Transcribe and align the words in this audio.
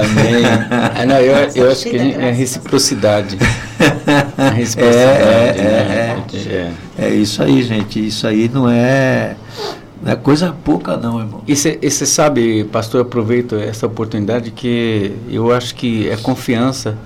Amém. 0.00 0.44
Ah, 1.00 1.06
não, 1.06 1.16
eu, 1.16 1.34
eu 1.54 1.70
acho 1.70 1.88
que 1.88 1.96
é 1.96 2.30
reciprocidade. 2.30 3.38
É, 4.36 4.48
reciprocidade 4.50 5.60
é, 5.60 5.62
né? 5.62 6.24
é, 6.96 7.02
é, 7.02 7.06
é, 7.06 7.14
isso 7.14 7.42
aí, 7.42 7.62
gente. 7.62 8.04
Isso 8.04 8.26
aí 8.26 8.48
não 8.48 8.68
é, 8.68 9.36
não 10.02 10.12
é 10.12 10.16
coisa 10.16 10.54
pouca, 10.64 10.96
não, 10.96 11.20
irmão. 11.20 11.42
E 11.46 11.54
você 11.54 12.06
sabe, 12.06 12.64
pastor, 12.64 13.02
aproveito 13.02 13.54
essa 13.54 13.86
oportunidade 13.86 14.50
que 14.50 15.12
eu 15.28 15.52
acho 15.52 15.74
que 15.74 16.08
é 16.08 16.16
confiança 16.16 16.96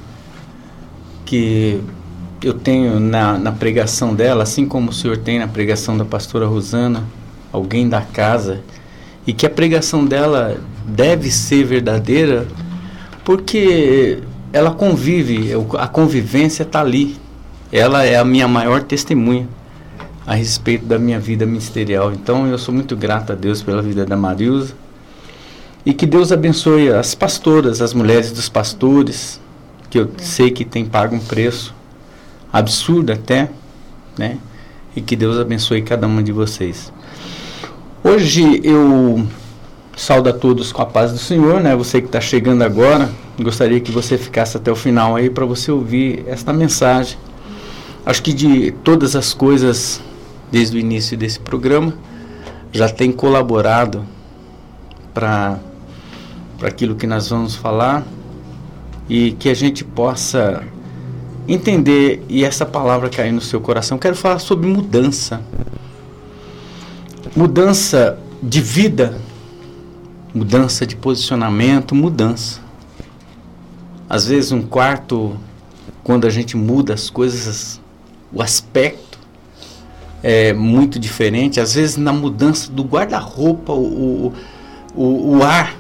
que 1.27 1.83
eu 2.43 2.55
tenho 2.55 2.99
na, 2.99 3.39
na 3.39 3.53
pregação 3.53 4.15
dela, 4.15 4.43
assim 4.43 4.67
como 4.67 4.91
o 4.91 4.93
senhor 4.93 5.17
tem 5.17 5.39
na 5.39 5.49
pregação 5.49 5.97
da 5.97 6.05
pastora 6.05 6.47
Rosana, 6.47 7.05
alguém 7.53 7.89
da 7.89 8.01
casa, 8.01 8.61
e 9.27 9.33
que 9.33 9.47
a 9.47 9.51
pregação 9.51 10.05
dela 10.05 10.59
deve 10.87 11.31
ser 11.31 11.65
verdadeira 11.65 12.47
porque 13.25 14.19
ela 14.53 14.73
convive, 14.73 15.51
a 15.79 15.87
convivência 15.87 16.63
está 16.63 16.81
ali. 16.81 17.17
Ela 17.71 18.05
é 18.05 18.17
a 18.17 18.25
minha 18.25 18.47
maior 18.47 18.83
testemunha 18.83 19.49
a 20.27 20.35
respeito 20.35 20.85
da 20.85 20.99
minha 20.99 21.19
vida 21.19 21.47
ministerial. 21.47 22.13
Então 22.13 22.47
eu 22.47 22.59
sou 22.59 22.75
muito 22.75 22.97
grato 22.97 23.33
a 23.33 23.35
Deus 23.35 23.63
pela 23.63 23.81
vida 23.81 24.05
da 24.05 24.17
Marilza 24.17 24.75
e 25.85 25.93
que 25.93 26.07
Deus 26.07 26.31
abençoe 26.31 26.91
as 26.91 27.15
pastoras, 27.15 27.81
as 27.81 27.93
mulheres 27.93 28.31
dos 28.31 28.49
pastores, 28.49 29.41
que 29.91 29.99
eu 29.99 30.11
sei 30.19 30.51
que 30.51 30.65
tem 30.65 30.85
pago 30.85 31.17
um 31.17 31.21
preço 31.21 31.75
absurdo 32.53 33.13
até, 33.13 33.51
né? 34.17 34.39
E 34.95 35.01
que 35.01 35.17
Deus 35.17 35.39
abençoe 35.39 35.83
cada 35.83 36.07
uma 36.07 36.23
de 36.23 36.31
vocês. 36.31 36.93
Hoje 38.13 38.61
eu 38.63 39.27
saúdo 39.97 40.29
a 40.29 40.35
todos 40.35 40.71
com 40.71 40.83
a 40.83 40.85
paz 40.85 41.13
do 41.13 41.17
Senhor, 41.17 41.63
né? 41.63 41.75
Você 41.75 41.99
que 41.99 42.09
está 42.09 42.21
chegando 42.21 42.61
agora, 42.61 43.11
gostaria 43.41 43.81
que 43.81 43.91
você 43.91 44.19
ficasse 44.19 44.55
até 44.55 44.71
o 44.71 44.77
final 44.77 45.17
aí 45.17 45.31
para 45.31 45.47
você 45.47 45.73
ouvir 45.73 46.23
esta 46.27 46.53
mensagem. 46.53 47.17
Acho 48.05 48.23
que 48.23 48.35
de 48.35 48.71
todas 48.85 49.17
as 49.17 49.33
coisas 49.33 49.99
desde 50.51 50.77
o 50.77 50.79
início 50.79 51.17
desse 51.17 51.41
programa 51.41 51.95
já 52.71 52.87
tem 52.87 53.11
colaborado 53.11 54.05
para 55.15 55.59
aquilo 56.63 56.95
que 56.95 57.07
nós 57.07 57.31
vamos 57.31 57.55
falar 57.57 58.05
e 59.09 59.33
que 59.33 59.49
a 59.49 59.55
gente 59.55 59.85
possa 59.85 60.63
entender 61.49 62.23
e 62.29 62.45
essa 62.45 62.67
palavra 62.67 63.09
cair 63.09 63.33
no 63.33 63.41
seu 63.41 63.59
coração. 63.59 63.97
Quero 63.97 64.17
falar 64.17 64.39
sobre 64.39 64.69
mudança 64.69 65.41
mudança 67.35 68.19
de 68.43 68.61
vida, 68.61 69.19
mudança 70.35 70.87
de 70.87 70.95
posicionamento, 70.95 71.95
mudança. 71.95 72.61
Às 74.09 74.27
vezes 74.27 74.53
um 74.53 74.63
quarto, 74.63 75.37
quando 76.05 76.27
a 76.27 76.31
gente 76.31 76.57
muda 76.57 76.93
as 76.93 77.09
coisas, 77.09 77.81
o 78.33 78.43
aspecto 78.43 79.19
é 80.23 80.53
muito 80.53 80.99
diferente. 80.99 81.59
Às 81.59 81.75
vezes 81.75 81.97
na 81.97 82.13
mudança 82.13 82.71
do 82.71 82.83
guarda-roupa, 82.83 83.73
o, 83.73 84.35
o, 84.95 85.37
o 85.37 85.43
ar 85.43 85.75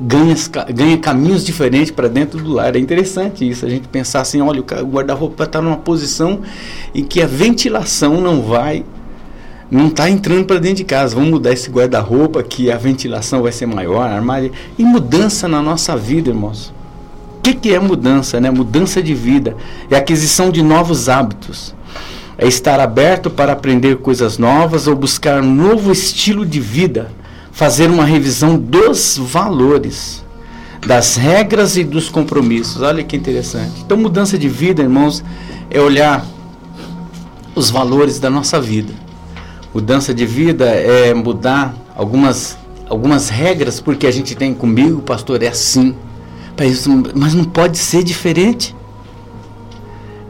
ganha, 0.00 0.34
ganha 0.72 0.98
caminhos 0.98 1.44
diferentes 1.44 1.90
para 1.90 2.08
dentro 2.08 2.40
do 2.40 2.52
lar. 2.52 2.76
É 2.76 2.78
interessante 2.78 3.48
isso, 3.48 3.66
a 3.66 3.68
gente 3.68 3.88
pensar 3.88 4.20
assim, 4.20 4.40
olha, 4.40 4.60
o 4.60 4.86
guarda-roupa 4.86 5.42
está 5.42 5.60
numa 5.60 5.78
posição 5.78 6.42
em 6.94 7.02
que 7.02 7.20
a 7.20 7.26
ventilação 7.26 8.20
não 8.20 8.42
vai 8.42 8.84
não 9.70 9.88
está 9.88 10.08
entrando 10.08 10.44
para 10.44 10.58
dentro 10.58 10.78
de 10.78 10.84
casa. 10.84 11.14
Vamos 11.14 11.30
mudar 11.30 11.52
esse 11.52 11.68
guarda-roupa 11.70 12.42
que 12.42 12.70
a 12.70 12.76
ventilação 12.76 13.42
vai 13.42 13.52
ser 13.52 13.66
maior, 13.66 14.08
armário. 14.08 14.52
E 14.78 14.84
mudança 14.84 15.48
na 15.48 15.60
nossa 15.60 15.96
vida, 15.96 16.30
irmãos. 16.30 16.72
O 17.38 17.42
que, 17.42 17.54
que 17.54 17.74
é 17.74 17.80
mudança? 17.80 18.40
Né? 18.40 18.50
Mudança 18.50 19.02
de 19.02 19.14
vida. 19.14 19.56
É 19.90 19.96
aquisição 19.96 20.50
de 20.50 20.62
novos 20.62 21.08
hábitos. 21.08 21.74
É 22.38 22.46
estar 22.46 22.78
aberto 22.78 23.30
para 23.30 23.52
aprender 23.52 23.96
coisas 23.96 24.38
novas 24.38 24.86
ou 24.86 24.94
buscar 24.94 25.42
um 25.42 25.54
novo 25.54 25.90
estilo 25.90 26.46
de 26.46 26.60
vida. 26.60 27.10
Fazer 27.50 27.90
uma 27.90 28.04
revisão 28.04 28.58
dos 28.58 29.16
valores, 29.16 30.22
das 30.86 31.16
regras 31.16 31.76
e 31.76 31.82
dos 31.82 32.08
compromissos. 32.08 32.82
Olha 32.82 33.02
que 33.02 33.16
interessante. 33.16 33.80
Então, 33.84 33.96
mudança 33.96 34.36
de 34.38 34.48
vida, 34.48 34.82
irmãos, 34.82 35.24
é 35.70 35.80
olhar 35.80 36.24
os 37.54 37.70
valores 37.70 38.20
da 38.20 38.28
nossa 38.28 38.60
vida 38.60 39.05
Mudança 39.76 40.14
de 40.14 40.24
vida 40.24 40.64
é 40.64 41.12
mudar 41.12 41.76
algumas, 41.94 42.56
algumas 42.88 43.28
regras, 43.28 43.78
porque 43.78 44.06
a 44.06 44.10
gente 44.10 44.34
tem 44.34 44.54
comigo, 44.54 45.02
pastor, 45.02 45.42
é 45.42 45.48
assim. 45.48 45.94
Mas 47.14 47.34
não 47.34 47.44
pode 47.44 47.76
ser 47.76 48.02
diferente. 48.02 48.74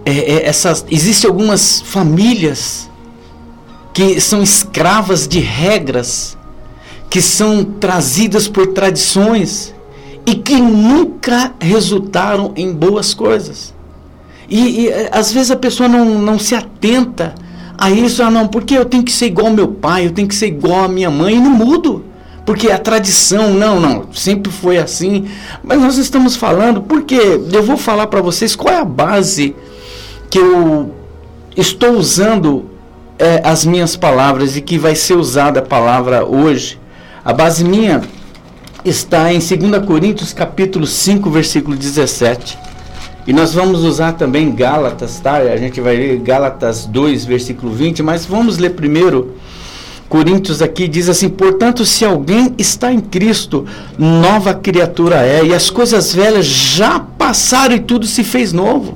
É, 0.05 0.11
é, 0.11 0.49
essas, 0.49 0.85
Existem 0.91 1.31
algumas 1.31 1.81
famílias 1.81 2.91
que 3.95 4.21
são 4.21 4.43
escravas 4.43 5.29
de 5.29 5.39
regras, 5.39 6.37
que 7.09 7.23
são 7.23 7.63
trazidas 7.63 8.49
por 8.49 8.73
tradições 8.73 9.73
e 10.27 10.35
que 10.35 10.57
nunca 10.57 11.55
resultaram 11.61 12.53
em 12.57 12.73
boas 12.73 13.15
coisas. 13.15 13.73
E, 14.51 14.87
e 14.87 14.93
às 15.13 15.31
vezes 15.31 15.53
a 15.53 15.57
pessoa 15.57 15.89
não, 15.89 16.19
não 16.19 16.37
se 16.37 16.57
atenta 16.57 17.46
a 17.79 17.91
isso, 17.91 18.23
ah 18.23 18.31
não, 18.31 18.49
porque 18.49 18.77
eu 18.77 18.85
tenho 18.85 19.03
que 19.03 19.13
ser 19.13 19.27
igual 19.27 19.49
ao 19.49 19.53
meu 19.53 19.69
pai, 19.69 20.07
eu 20.07 20.11
tenho 20.11 20.29
que 20.29 20.35
ser 20.35 20.47
igual 20.47 20.85
à 20.85 20.89
minha 20.89 21.11
mãe, 21.11 21.37
e 21.37 21.41
não 21.41 21.51
mudo. 21.51 22.05
Porque 22.45 22.71
a 22.71 22.79
tradição, 22.79 23.53
não, 23.53 23.81
não, 23.81 24.13
sempre 24.13 24.53
foi 24.53 24.79
assim. 24.79 25.27
Mas 25.65 25.81
nós 25.81 25.99
estamos 25.99 26.37
falando, 26.37 26.81
porque 26.81 27.17
eu 27.53 27.63
vou 27.63 27.77
falar 27.77 28.07
para 28.07 28.21
vocês 28.21 28.55
qual 28.55 28.73
é 28.73 28.79
a 28.79 28.85
base 28.85 29.55
que 30.31 30.39
eu 30.39 30.95
estou 31.57 31.93
usando 31.93 32.71
é, 33.19 33.43
as 33.45 33.65
minhas 33.65 33.97
palavras 33.97 34.57
e 34.57 34.61
que 34.61 34.79
vai 34.79 34.95
ser 34.95 35.15
usada 35.15 35.61
a 35.61 35.63
palavra 35.63 36.25
hoje. 36.25 36.79
A 37.25 37.33
base 37.33 37.65
minha 37.65 38.03
está 38.85 39.33
em 39.33 39.41
2 39.41 39.85
Coríntios 39.85 40.33
capítulo 40.33 40.87
5, 40.87 41.29
versículo 41.29 41.77
17. 41.77 42.57
E 43.27 43.33
nós 43.33 43.53
vamos 43.53 43.83
usar 43.83 44.13
também 44.13 44.55
Gálatas, 44.55 45.19
tá? 45.19 45.37
A 45.37 45.57
gente 45.57 45.81
vai 45.81 45.97
ler 45.97 46.19
Gálatas 46.19 46.87
2, 46.87 47.25
versículo 47.25 47.73
20, 47.73 48.03
mas 48.03 48.25
vamos 48.25 48.59
ler 48.59 48.71
primeiro 48.71 49.35
Coríntios 50.09 50.63
aqui 50.63 50.87
diz 50.87 51.09
assim: 51.09 51.29
"Portanto, 51.29 51.85
se 51.85 52.05
alguém 52.05 52.55
está 52.59 52.93
em 52.93 53.01
Cristo, 53.01 53.67
nova 53.99 54.55
criatura 54.55 55.27
é, 55.27 55.45
e 55.45 55.53
as 55.53 55.69
coisas 55.69 56.15
velhas 56.15 56.47
já 56.47 57.01
passaram 57.01 57.75
e 57.75 57.81
tudo 57.81 58.07
se 58.07 58.23
fez 58.23 58.53
novo." 58.53 58.95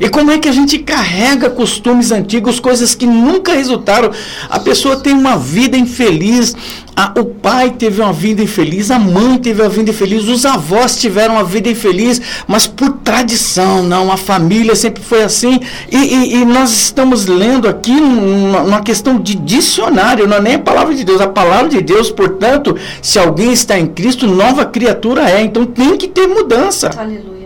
E 0.00 0.08
como 0.08 0.30
é 0.30 0.38
que 0.38 0.48
a 0.48 0.52
gente 0.52 0.78
carrega 0.78 1.50
costumes 1.50 2.10
antigos, 2.10 2.58
coisas 2.58 2.94
que 2.94 3.04
nunca 3.04 3.52
resultaram? 3.52 4.10
A 4.48 4.58
pessoa 4.58 4.96
tem 4.96 5.12
uma 5.12 5.36
vida 5.36 5.76
infeliz, 5.76 6.56
a, 6.96 7.12
o 7.20 7.24
pai 7.26 7.70
teve 7.70 8.00
uma 8.00 8.12
vida 8.12 8.42
infeliz, 8.42 8.90
a 8.90 8.98
mãe 8.98 9.36
teve 9.36 9.60
uma 9.60 9.68
vida 9.68 9.90
infeliz, 9.90 10.26
os 10.26 10.46
avós 10.46 10.98
tiveram 10.98 11.34
uma 11.34 11.44
vida 11.44 11.68
infeliz, 11.68 12.20
mas 12.48 12.66
por 12.66 12.92
tradição, 13.04 13.82
não, 13.82 14.10
a 14.10 14.16
família 14.16 14.74
sempre 14.74 15.02
foi 15.02 15.22
assim. 15.22 15.60
E, 15.92 15.96
e, 15.96 16.36
e 16.36 16.44
nós 16.46 16.70
estamos 16.70 17.26
lendo 17.26 17.68
aqui 17.68 17.92
uma, 17.92 18.62
uma 18.62 18.80
questão 18.80 19.18
de 19.18 19.34
dicionário, 19.34 20.26
não 20.26 20.38
é 20.38 20.40
nem 20.40 20.54
a 20.54 20.58
palavra 20.60 20.94
de 20.94 21.04
Deus, 21.04 21.20
a 21.20 21.28
palavra 21.28 21.68
de 21.68 21.82
Deus, 21.82 22.10
portanto, 22.10 22.74
se 23.02 23.18
alguém 23.18 23.52
está 23.52 23.78
em 23.78 23.86
Cristo, 23.86 24.26
nova 24.26 24.64
criatura 24.64 25.28
é. 25.28 25.42
Então 25.42 25.66
tem 25.66 25.94
que 25.98 26.08
ter 26.08 26.26
mudança. 26.26 26.90
Aleluia. 26.96 27.39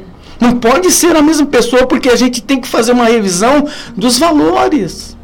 Não 0.44 0.58
pode 0.58 0.90
ser 0.90 1.16
a 1.16 1.22
mesma 1.22 1.46
pessoa 1.46 1.86
porque 1.86 2.10
a 2.10 2.16
gente 2.16 2.42
tem 2.42 2.60
que 2.60 2.68
fazer 2.68 2.92
uma 2.92 3.06
revisão 3.06 3.66
dos 3.96 4.18
valores. 4.18 5.16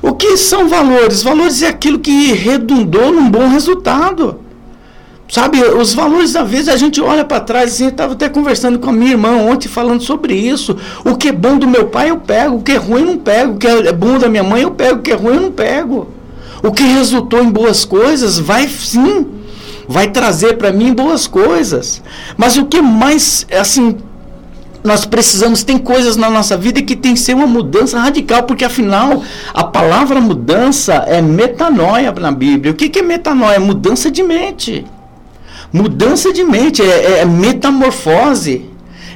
O 0.00 0.12
que 0.12 0.36
são 0.36 0.68
valores? 0.68 1.24
Valores 1.24 1.60
é 1.60 1.66
aquilo 1.66 1.98
que 1.98 2.32
redundou 2.34 3.12
num 3.12 3.28
bom 3.28 3.48
resultado. 3.48 4.38
Sabe, 5.28 5.60
os 5.60 5.92
valores, 5.92 6.36
às 6.36 6.48
vezes, 6.48 6.68
a 6.68 6.76
gente 6.76 7.00
olha 7.00 7.24
para 7.24 7.40
trás, 7.40 7.72
assim, 7.72 7.84
eu 7.84 7.90
estava 7.90 8.12
até 8.12 8.28
conversando 8.28 8.78
com 8.78 8.90
a 8.90 8.92
minha 8.92 9.10
irmã 9.10 9.32
ontem, 9.32 9.68
falando 9.68 10.02
sobre 10.02 10.34
isso. 10.34 10.76
O 11.04 11.16
que 11.16 11.30
é 11.30 11.32
bom 11.32 11.58
do 11.58 11.66
meu 11.66 11.88
pai, 11.88 12.10
eu 12.10 12.18
pego. 12.18 12.58
O 12.58 12.62
que 12.62 12.72
é 12.72 12.76
ruim, 12.76 13.00
eu 13.00 13.06
não 13.06 13.18
pego. 13.18 13.54
O 13.54 13.58
que 13.58 13.66
é 13.66 13.92
bom 13.92 14.18
da 14.18 14.28
minha 14.28 14.44
mãe, 14.44 14.62
eu 14.62 14.70
pego. 14.70 15.00
O 15.00 15.02
que 15.02 15.10
é 15.10 15.16
ruim, 15.16 15.34
eu 15.34 15.42
não 15.42 15.50
pego. 15.50 16.08
O 16.62 16.70
que 16.70 16.84
resultou 16.84 17.42
em 17.42 17.50
boas 17.50 17.84
coisas, 17.84 18.38
vai 18.38 18.68
sim. 18.68 19.26
Vai 19.88 20.10
trazer 20.10 20.56
para 20.56 20.72
mim 20.72 20.94
boas 20.94 21.26
coisas. 21.26 22.00
Mas 22.36 22.56
o 22.56 22.66
que 22.66 22.80
mais, 22.80 23.46
assim, 23.52 23.96
nós 24.88 25.04
precisamos, 25.04 25.62
tem 25.62 25.76
coisas 25.76 26.16
na 26.16 26.30
nossa 26.30 26.56
vida 26.56 26.80
que 26.80 26.96
tem 26.96 27.12
que 27.12 27.20
ser 27.20 27.34
uma 27.34 27.46
mudança 27.46 28.00
radical, 28.00 28.44
porque 28.44 28.64
afinal 28.64 29.22
a 29.52 29.62
palavra 29.62 30.18
mudança 30.18 30.94
é 31.06 31.20
metanoia 31.20 32.10
na 32.12 32.32
Bíblia. 32.32 32.72
O 32.72 32.74
que, 32.74 32.88
que 32.88 33.00
é 33.00 33.02
metanoia? 33.02 33.56
É 33.56 33.58
mudança 33.58 34.10
de 34.10 34.22
mente. 34.22 34.86
Mudança 35.70 36.32
de 36.32 36.42
mente, 36.42 36.82
é, 36.82 36.86
é, 36.86 37.18
é 37.18 37.24
metamorfose. 37.26 38.64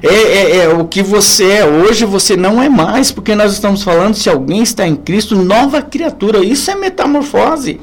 É, 0.03 0.15
é, 0.15 0.57
é, 0.59 0.69
o 0.69 0.85
que 0.85 1.03
você 1.03 1.51
é 1.51 1.65
hoje, 1.65 2.05
você 2.05 2.37
não 2.37 2.63
é 2.63 2.69
mais, 2.69 3.11
porque 3.11 3.35
nós 3.35 3.53
estamos 3.53 3.83
falando, 3.83 4.15
se 4.15 4.29
alguém 4.29 4.63
está 4.63 4.87
em 4.87 4.95
Cristo, 4.95 5.35
nova 5.35 5.81
criatura. 5.81 6.45
Isso 6.45 6.71
é 6.71 6.75
metamorfose. 6.75 7.81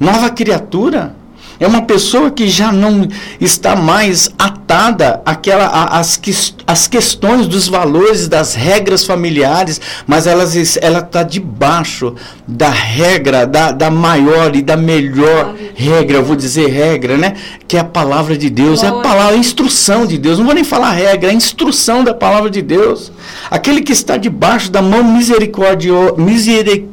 Nova 0.00 0.28
criatura 0.28 1.14
É 1.62 1.66
uma 1.66 1.82
pessoa 1.82 2.28
que 2.28 2.48
já 2.48 2.72
não 2.72 3.06
está 3.40 3.76
mais 3.76 4.28
atada 4.36 5.22
àquela, 5.24 5.68
às, 5.68 6.20
às 6.66 6.88
questões 6.88 7.46
dos 7.46 7.68
valores, 7.68 8.26
das 8.26 8.52
regras 8.52 9.04
familiares, 9.04 9.80
mas 10.04 10.26
elas, 10.26 10.76
ela 10.78 10.98
está 10.98 11.22
debaixo 11.22 12.16
da 12.48 12.68
regra, 12.68 13.46
da, 13.46 13.70
da 13.70 13.92
maior 13.92 14.56
e 14.56 14.60
da 14.60 14.76
melhor 14.76 15.54
regra, 15.72 16.16
eu 16.16 16.24
vou 16.24 16.34
dizer 16.34 16.66
regra, 16.66 17.16
né? 17.16 17.34
Que 17.68 17.76
é 17.76 17.80
a 17.80 17.84
palavra 17.84 18.36
de 18.36 18.50
Deus, 18.50 18.82
é 18.82 18.88
a 18.88 18.94
palavra, 18.94 19.36
a 19.36 19.38
instrução 19.38 20.04
de 20.04 20.18
Deus. 20.18 20.38
Não 20.38 20.44
vou 20.44 20.54
nem 20.54 20.64
falar 20.64 20.90
regra, 20.90 21.30
é 21.30 21.32
a 21.32 21.36
instrução 21.36 22.02
da 22.02 22.12
palavra 22.12 22.50
de 22.50 22.60
Deus. 22.60 23.12
Aquele 23.48 23.82
que 23.82 23.92
está 23.92 24.16
debaixo 24.16 24.68
da 24.68 24.82
mão 24.82 25.04
misericordio, 25.04 26.16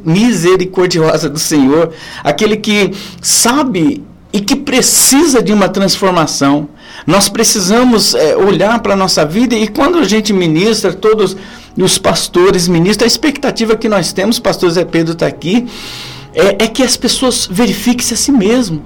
misericordiosa 0.05 1.27
do 1.27 1.39
Senhor, 1.39 1.91
aquele 2.23 2.55
que 2.55 2.91
sabe 3.19 4.07
e 4.31 4.39
que 4.39 4.55
precisa 4.55 5.41
de 5.41 5.51
uma 5.51 5.67
transformação. 5.67 6.69
Nós 7.05 7.29
precisamos 7.29 8.13
é, 8.13 8.35
olhar 8.35 8.79
para 8.79 8.93
a 8.93 8.95
nossa 8.95 9.25
vida 9.25 9.55
e 9.55 9.67
quando 9.67 9.97
a 9.97 10.03
gente 10.03 10.31
ministra, 10.31 10.93
todos 10.93 11.35
os 11.77 11.97
pastores 11.97 12.67
ministram, 12.67 13.05
a 13.05 13.07
expectativa 13.07 13.75
que 13.75 13.89
nós 13.89 14.13
temos, 14.13 14.39
pastor 14.39 14.69
Zé 14.69 14.85
Pedro 14.85 15.13
está 15.13 15.25
aqui, 15.25 15.65
é, 16.33 16.63
é, 16.63 16.67
que 16.67 16.83
as 16.83 16.95
pessoas 16.95 17.47
verifiquem-se 17.49 18.13
a 18.13 18.17
si 18.17 18.31
mesmo. 18.31 18.83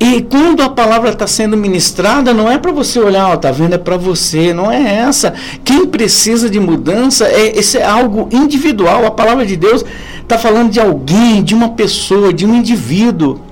E 0.00 0.22
quando 0.22 0.62
a 0.62 0.68
palavra 0.68 1.10
está 1.10 1.26
sendo 1.26 1.56
ministrada, 1.56 2.32
não 2.32 2.48
é 2.48 2.56
para 2.56 2.70
você 2.70 3.00
olhar, 3.00 3.30
ó, 3.30 3.36
tá 3.36 3.50
vendo, 3.50 3.74
é 3.74 3.78
para 3.78 3.96
você, 3.96 4.54
não 4.54 4.70
é 4.70 4.98
essa. 4.98 5.34
Quem 5.64 5.86
precisa 5.86 6.48
de 6.48 6.60
mudança, 6.60 7.26
é, 7.26 7.58
esse 7.58 7.78
é 7.78 7.84
algo 7.84 8.28
individual. 8.30 9.04
A 9.04 9.10
palavra 9.10 9.44
de 9.44 9.56
Deus 9.56 9.84
está 10.22 10.38
falando 10.38 10.70
de 10.70 10.78
alguém, 10.78 11.42
de 11.42 11.52
uma 11.52 11.70
pessoa, 11.70 12.32
de 12.32 12.46
um 12.46 12.54
indivíduo. 12.54 13.47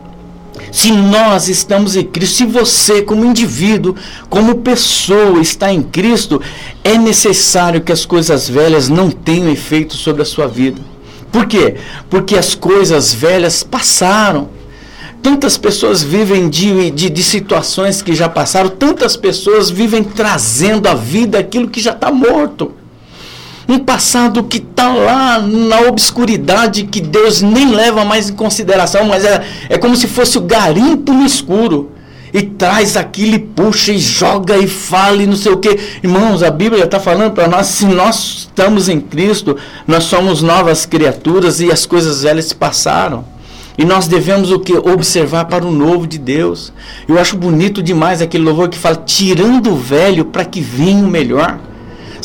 Se 0.70 0.90
nós 0.92 1.48
estamos 1.48 1.96
em 1.96 2.04
Cristo, 2.04 2.36
se 2.36 2.44
você, 2.44 3.02
como 3.02 3.24
indivíduo, 3.24 3.94
como 4.28 4.56
pessoa, 4.56 5.40
está 5.40 5.72
em 5.72 5.82
Cristo, 5.82 6.40
é 6.82 6.98
necessário 6.98 7.80
que 7.80 7.92
as 7.92 8.04
coisas 8.04 8.48
velhas 8.48 8.88
não 8.88 9.10
tenham 9.10 9.50
efeito 9.50 9.96
sobre 9.96 10.22
a 10.22 10.24
sua 10.24 10.46
vida. 10.46 10.80
Por 11.30 11.46
quê? 11.46 11.76
Porque 12.08 12.36
as 12.36 12.54
coisas 12.54 13.12
velhas 13.12 13.62
passaram. 13.62 14.48
Tantas 15.22 15.58
pessoas 15.58 16.02
vivem 16.02 16.48
de, 16.48 16.90
de, 16.90 17.10
de 17.10 17.22
situações 17.22 18.00
que 18.00 18.14
já 18.14 18.28
passaram, 18.28 18.68
tantas 18.68 19.16
pessoas 19.16 19.68
vivem 19.70 20.04
trazendo 20.04 20.86
à 20.86 20.94
vida 20.94 21.38
aquilo 21.38 21.68
que 21.68 21.80
já 21.80 21.92
está 21.92 22.12
morto 22.12 22.72
um 23.68 23.78
passado 23.78 24.44
que 24.44 24.58
está 24.58 24.92
lá 24.92 25.40
na 25.40 25.80
obscuridade, 25.80 26.84
que 26.84 27.00
Deus 27.00 27.42
nem 27.42 27.70
leva 27.70 28.04
mais 28.04 28.30
em 28.30 28.34
consideração, 28.34 29.04
mas 29.06 29.24
é, 29.24 29.44
é 29.68 29.78
como 29.78 29.96
se 29.96 30.06
fosse 30.06 30.38
o 30.38 30.42
garimpo 30.42 31.12
no 31.12 31.24
escuro. 31.24 31.92
E 32.32 32.42
traz 32.42 32.96
aquilo 32.96 33.36
e 33.36 33.38
puxa 33.38 33.92
e 33.92 33.98
joga 33.98 34.58
e 34.58 34.66
fala 34.66 35.22
e 35.22 35.26
não 35.26 35.36
sei 35.36 35.52
o 35.52 35.56
que. 35.56 35.78
Irmãos, 36.02 36.42
a 36.42 36.50
Bíblia 36.50 36.84
está 36.84 37.00
falando 37.00 37.32
para 37.32 37.48
nós: 37.48 37.66
se 37.66 37.86
nós 37.86 38.40
estamos 38.40 38.88
em 38.88 39.00
Cristo, 39.00 39.56
nós 39.86 40.04
somos 40.04 40.42
novas 40.42 40.84
criaturas 40.84 41.60
e 41.60 41.70
as 41.70 41.86
coisas 41.86 42.22
velhas 42.22 42.46
se 42.46 42.54
passaram. 42.54 43.24
E 43.78 43.84
nós 43.84 44.06
devemos 44.08 44.50
o 44.50 44.58
que? 44.58 44.76
Observar 44.76 45.46
para 45.46 45.64
o 45.64 45.70
novo 45.70 46.06
de 46.06 46.18
Deus. 46.18 46.72
Eu 47.08 47.18
acho 47.18 47.36
bonito 47.36 47.82
demais 47.82 48.20
aquele 48.20 48.44
louvor 48.44 48.68
que 48.68 48.78
fala: 48.78 48.96
tirando 48.96 49.70
o 49.70 49.76
velho 49.76 50.26
para 50.26 50.44
que 50.44 50.60
venha 50.60 51.04
o 51.04 51.08
melhor. 51.08 51.58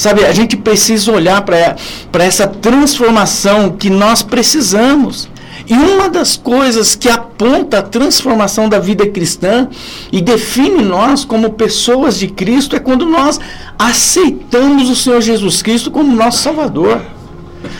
Sabe, 0.02 0.26
a 0.26 0.34
gente 0.34 0.58
precisa 0.58 1.12
olhar 1.12 1.44
para 1.44 2.24
essa 2.24 2.48
transformação 2.48 3.70
que 3.70 3.88
nós 3.88 4.24
precisamos. 4.24 5.30
E 5.68 5.76
uma 5.76 6.10
das 6.10 6.36
coisas 6.36 6.96
que 6.96 7.08
aponta 7.08 7.78
a 7.78 7.82
transformação 7.84 8.68
da 8.68 8.80
vida 8.80 9.06
cristã 9.06 9.70
e 10.12 10.20
define 10.20 10.82
nós 10.82 11.24
como 11.24 11.52
pessoas 11.52 12.18
de 12.18 12.28
Cristo 12.28 12.76
é 12.76 12.80
quando 12.80 13.06
nós 13.06 13.40
aceitamos 13.78 14.90
o 14.90 14.96
Senhor 14.96 15.22
Jesus 15.22 15.62
Cristo 15.62 15.92
como 15.92 16.16
nosso 16.16 16.42
Salvador. 16.42 17.00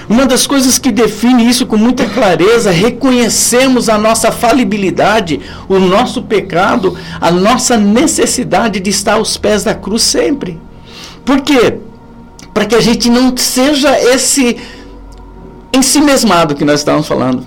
Uma 0.08 0.28
das 0.28 0.46
coisas 0.46 0.78
que 0.78 0.92
define 0.92 1.50
isso 1.50 1.66
com 1.66 1.76
muita 1.76 2.06
clareza, 2.06 2.70
reconhecemos 2.70 3.90
a 3.90 3.98
nossa 3.98 4.32
falibilidade, 4.32 5.42
o 5.68 5.80
nosso 5.80 6.22
pecado, 6.22 6.96
a 7.20 7.32
nossa 7.32 7.78
necessidade 7.78 8.80
de 8.80 8.92
estar 8.92 9.14
aos 9.14 9.38
pés 9.38 9.64
da 9.64 9.74
cruz 9.74 10.04
sempre. 10.04 10.60
Por 11.26 11.42
quê? 11.42 11.80
Para 12.54 12.66
que 12.66 12.76
a 12.76 12.82
gente 12.82 13.10
não 13.10 13.36
seja 13.36 13.98
esse 14.00 14.58
em 15.74 15.82
si 15.82 16.02
mesmado 16.02 16.56
que 16.56 16.66
nós 16.66 16.82
estávamos 16.82 17.08
falando. 17.08 17.46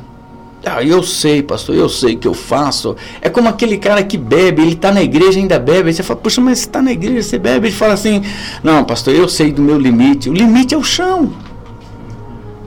Ah, 0.66 0.82
eu 0.82 1.02
sei, 1.02 1.42
pastor, 1.42 1.76
eu 1.76 1.90
sei 1.90 2.16
que 2.16 2.26
eu 2.26 2.32
faço. 2.32 2.96
É 3.20 3.28
como 3.28 3.50
aquele 3.50 3.76
cara 3.76 4.02
que 4.02 4.16
bebe, 4.16 4.62
ele 4.62 4.72
está 4.72 4.90
na 4.90 5.02
igreja 5.02 5.38
ainda 5.38 5.58
bebe. 5.58 5.88
Aí 5.88 5.94
você 5.94 6.02
fala, 6.02 6.20
puxa, 6.20 6.40
mas 6.40 6.60
você 6.60 6.64
está 6.64 6.80
na 6.80 6.90
igreja, 6.90 7.22
você 7.22 7.38
bebe. 7.38 7.68
Ele 7.68 7.76
fala 7.76 7.92
assim: 7.92 8.22
Não, 8.62 8.82
pastor, 8.82 9.14
eu 9.14 9.28
sei 9.28 9.52
do 9.52 9.60
meu 9.60 9.78
limite. 9.78 10.30
O 10.30 10.32
limite 10.32 10.74
é 10.74 10.78
o 10.78 10.82
chão. 10.82 11.34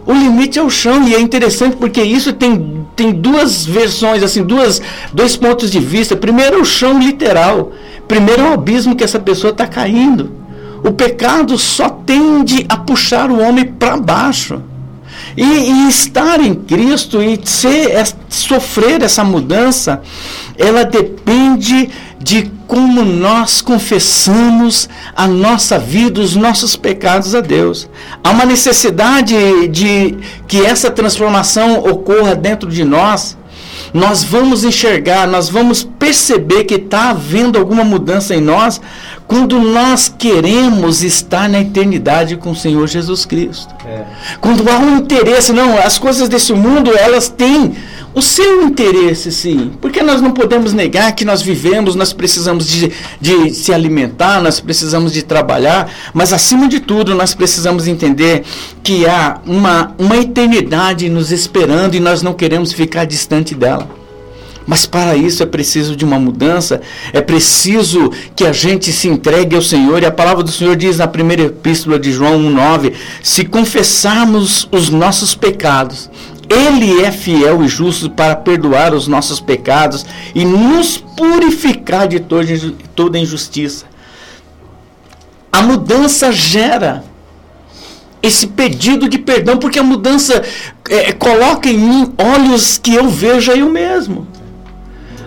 O 0.06 0.14
limite 0.14 0.60
é 0.60 0.64
o 0.64 0.70
chão. 0.70 1.08
E 1.08 1.16
é 1.16 1.20
interessante 1.20 1.76
porque 1.76 2.04
isso 2.04 2.34
tem, 2.34 2.86
tem 2.96 3.12
duas 3.12 3.66
versões, 3.66 4.22
assim, 4.22 4.44
duas, 4.44 4.80
dois 5.12 5.36
pontos 5.36 5.72
de 5.72 5.80
vista. 5.80 6.16
Primeiro, 6.16 6.58
é 6.58 6.62
o 6.62 6.66
chão 6.66 7.00
literal. 7.00 7.72
Primeiro, 8.08 8.44
é 8.44 8.50
o 8.52 8.54
abismo 8.54 8.96
que 8.96 9.04
essa 9.04 9.20
pessoa 9.20 9.50
está 9.50 9.66
caindo. 9.66 10.37
O 10.84 10.92
pecado 10.92 11.58
só 11.58 11.90
tende 11.90 12.66
a 12.70 12.78
puxar 12.78 13.30
o 13.30 13.40
homem 13.40 13.66
para 13.66 13.98
baixo. 13.98 14.62
E, 15.36 15.44
e, 15.44 15.90
estar 15.90 16.40
em 16.40 16.56
Cristo 16.56 17.22
e 17.22 17.40
ser, 17.44 17.92
é, 17.92 18.04
sofrer 18.28 19.04
essa 19.04 19.24
mudança, 19.24 20.02
ela 20.58 20.84
depende 20.84 21.90
de 22.20 22.52
como 22.68 23.06
nós 23.06 23.62
confessamos 23.62 24.90
a 25.16 25.28
nossa 25.28 25.78
vida, 25.78 26.20
os 26.20 26.36
nossos 26.36 26.76
pecados 26.76 27.36
a 27.36 27.42
Deus. 27.42 27.88
Há 28.24 28.32
uma 28.32 28.46
necessidade 28.46 29.36
de 29.70 30.18
que 30.48 30.66
essa 30.66 30.90
transformação 30.90 31.80
ocorra 31.80 32.36
dentro 32.36 32.70
de 32.70 32.84
nós. 32.84 33.38
Nós 33.94 34.24
vamos 34.24 34.64
enxergar, 34.64 35.28
nós 35.28 35.50
vamos 35.50 35.84
perceber 35.84 36.64
que 36.66 36.76
está 36.76 37.10
havendo 37.10 37.58
alguma 37.58 37.84
mudança 37.84 38.36
em 38.36 38.42
nós 38.42 38.82
quando 39.28 39.60
nós 39.60 40.14
queremos 40.18 41.04
estar 41.04 41.50
na 41.50 41.60
eternidade 41.62 42.38
com 42.38 42.52
o 42.52 42.56
Senhor 42.56 42.88
Jesus 42.88 43.26
Cristo. 43.26 43.74
É. 43.86 44.04
Quando 44.40 44.68
há 44.70 44.78
um 44.78 44.98
interesse, 44.98 45.52
não, 45.52 45.78
as 45.78 46.00
coisas 46.00 46.30
desse 46.30 46.54
mundo, 46.54 46.92
elas 46.98 47.28
têm 47.28 47.76
o 48.14 48.22
seu 48.22 48.64
interesse, 48.64 49.32
sim. 49.32 49.72
Porque 49.80 50.02
nós 50.02 50.22
não 50.22 50.32
podemos 50.32 50.74
negar 50.74 51.14
que 51.14 51.24
nós 51.24 51.42
vivemos, 51.42 51.96
nós 51.96 52.14
precisamos 52.14 52.68
de, 52.68 52.92
de 53.22 53.54
se 53.54 53.74
alimentar, 53.74 54.42
nós 54.42 54.60
precisamos 54.60 55.14
de 55.14 55.22
trabalhar, 55.22 55.92
mas 56.14 56.34
acima 56.34 56.68
de 56.68 56.80
tudo, 56.80 57.14
nós 57.14 57.36
precisamos 57.36 57.88
entender 57.88 58.44
que 58.82 59.06
há 59.06 59.40
uma, 59.46 59.94
uma 59.98 60.18
eternidade 60.18 61.10
nos 61.10 61.32
esperando 61.32 61.96
e 61.96 62.00
nós 62.00 62.22
não 62.22 62.34
queremos 62.34 62.74
ficar 62.74 63.06
distante 63.06 63.54
dela. 63.54 63.88
Mas 64.68 64.86
para 64.86 65.16
isso 65.16 65.42
é 65.42 65.46
preciso 65.46 65.96
de 65.96 66.04
uma 66.04 66.20
mudança, 66.20 66.82
é 67.14 67.22
preciso 67.22 68.12
que 68.36 68.46
a 68.46 68.52
gente 68.52 68.92
se 68.92 69.08
entregue 69.08 69.56
ao 69.56 69.62
Senhor. 69.62 70.04
E 70.04 70.06
a 70.06 70.12
palavra 70.12 70.44
do 70.44 70.52
Senhor 70.52 70.76
diz 70.76 70.98
na 70.98 71.08
primeira 71.08 71.44
epístola 71.44 71.98
de 71.98 72.12
João 72.12 72.38
1,9: 72.38 72.92
se 73.24 73.46
confessarmos 73.46 74.68
os 74.70 74.90
nossos 74.90 75.34
pecados, 75.34 76.10
Ele 76.50 77.02
é 77.04 77.12
fiel 77.12 77.64
e 77.64 77.68
justo 77.68 78.10
para 78.10 78.36
perdoar 78.36 78.94
os 78.94 79.08
nossos 79.08 79.40
pecados 79.40 80.06
e 80.34 80.46
nos 80.46 80.98
purificar 80.98 82.08
de 82.08 82.20
toda 82.20 83.20
injustiça. 83.20 83.86
A 85.52 85.62
mudança 85.62 86.32
gera 86.32 87.04
esse 88.22 88.48
pedido 88.48 89.08
de 89.08 89.18
perdão, 89.18 89.58
porque 89.58 89.80
a 89.80 89.84
mudança 89.84 90.44
é, 90.90 91.12
coloca 91.12 91.70
em 91.70 91.78
mim 91.78 92.14
olhos 92.18 92.78
que 92.78 92.94
eu 92.94 93.10
veja 93.10 93.56
eu 93.56 93.70
mesmo. 93.70 94.28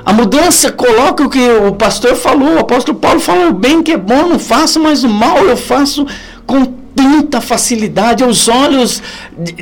A 0.05 0.13
mudança 0.13 0.73
coloca 0.73 1.23
o 1.23 1.29
que 1.29 1.51
o 1.51 1.73
pastor 1.73 2.17
falou, 2.17 2.55
o 2.55 2.59
apóstolo 2.59 2.99
Paulo 2.99 3.21
falou 3.21 3.53
bem 3.53 3.83
que 3.83 3.93
é 3.93 3.97
bom, 3.97 4.29
não 4.29 4.39
faço, 4.39 4.81
mas 4.81 5.05
o 5.05 5.09
mal 5.09 5.39
eu 5.45 5.57
faço 5.57 6.07
com 6.47 6.65
tanta 6.95 7.41
facilidade 7.41 8.23
aos 8.23 8.49
olhos, 8.49 9.03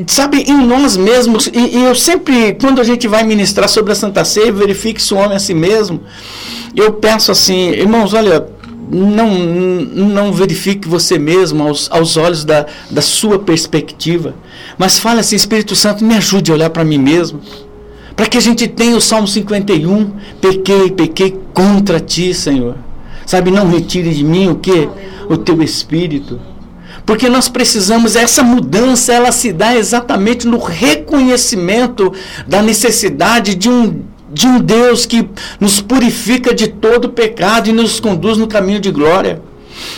sabe, 0.07 0.43
em 0.43 0.57
nós 0.57 0.97
mesmos. 0.97 1.47
E, 1.49 1.77
e, 1.79 1.85
eu 1.85 1.95
sempre, 1.95 2.55
quando 2.55 2.81
a 2.81 2.85
gente 2.85 3.07
vai 3.07 3.23
ministrar 3.23 3.69
sobre 3.69 3.93
a 3.93 3.95
Santa 3.95 4.25
Ceia, 4.25 4.53
verifique 4.53 5.01
se 5.03 5.15
o 5.15 5.17
homem 5.17 5.33
é 5.33 5.37
a 5.37 5.41
si 5.41 5.55
mesmo. 5.55 6.01
Eu 6.75 6.95
penso 6.95 7.31
assim, 7.31 7.71
irmãos, 7.71 8.15
olha, 8.15 8.47
não, 8.91 9.31
não 9.31 10.33
verifique 10.33 10.89
você 10.89 11.19
mesmo 11.19 11.63
aos, 11.63 11.91
aos 11.91 12.17
olhos 12.17 12.45
da, 12.45 12.67
da 12.91 13.03
sua 13.03 13.39
perspectiva, 13.39 14.35
mas 14.77 14.99
fale 14.99 15.21
assim, 15.21 15.37
Espírito 15.37 15.77
Santo, 15.77 16.05
me 16.05 16.15
ajude 16.15 16.51
a 16.51 16.55
olhar 16.55 16.71
para 16.71 16.85
mim 16.85 16.99
mesmo 16.99 17.41
para 18.19 18.27
que 18.27 18.37
a 18.37 18.41
gente 18.41 18.67
tenha 18.67 18.97
o 18.97 19.01
Salmo 19.01 19.29
51, 19.29 20.11
pequei, 20.41 20.91
pequei 20.91 21.39
contra 21.55 22.01
ti, 22.01 22.35
Senhor. 22.35 22.75
Sabe, 23.25 23.53
não 23.53 23.71
retire 23.71 24.13
de 24.13 24.25
mim 24.25 24.49
o 24.49 24.57
que? 24.57 24.89
O 25.29 25.37
teu 25.37 25.63
espírito. 25.63 26.41
Porque 27.09 27.27
nós 27.27 27.49
precisamos, 27.49 28.17
essa 28.17 28.43
mudança, 28.43 29.15
ela 29.15 29.33
se 29.33 29.51
dá 29.51 29.75
exatamente 29.75 30.47
no 30.47 30.59
reconhecimento 30.59 32.13
da 32.47 32.61
necessidade 32.61 33.55
de 33.55 33.71
um 33.71 34.03
de 34.31 34.47
um 34.47 34.61
Deus 34.61 35.07
que 35.07 35.27
nos 35.59 35.81
purifica 35.81 36.53
de 36.53 36.69
todo 36.69 37.09
pecado 37.09 37.71
e 37.71 37.73
nos 37.73 37.99
conduz 37.99 38.37
no 38.37 38.47
caminho 38.47 38.79
de 38.79 38.91
glória. 38.91 39.41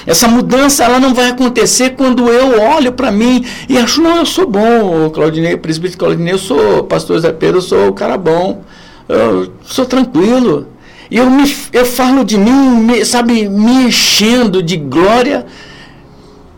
Essa 0.07 0.29
mudança 0.29 0.85
ela 0.85 1.00
não 1.00 1.12
vai 1.12 1.29
acontecer 1.31 1.97
quando 1.97 2.29
eu 2.29 2.61
olho 2.61 2.93
para 2.93 3.11
mim 3.11 3.45
e 3.69 3.76
acho, 3.76 4.00
não, 4.00 4.19
eu 4.19 4.26
sou 4.26 4.47
bom, 4.47 5.11
Claudinei, 5.11 5.57
presbítero 5.57 5.99
Claudinei, 5.99 6.35
eu 6.35 6.38
sou 6.38 6.85
pastor 6.85 7.19
Zé 7.19 7.33
Pedro, 7.33 7.59
eu 7.59 7.62
sou 7.62 7.88
o 7.88 7.93
cara 7.93 8.17
bom, 8.17 8.62
eu 9.09 9.52
sou 9.64 9.85
tranquilo. 9.85 10.69
E 11.11 11.17
eu, 11.17 11.29
me, 11.29 11.57
eu 11.73 11.85
falo 11.85 12.25
de 12.25 12.38
mim, 12.38 12.85
me, 12.85 13.05
sabe, 13.05 13.49
me 13.49 13.87
enchendo 13.87 14.62
de 14.62 14.76
glória 14.76 15.45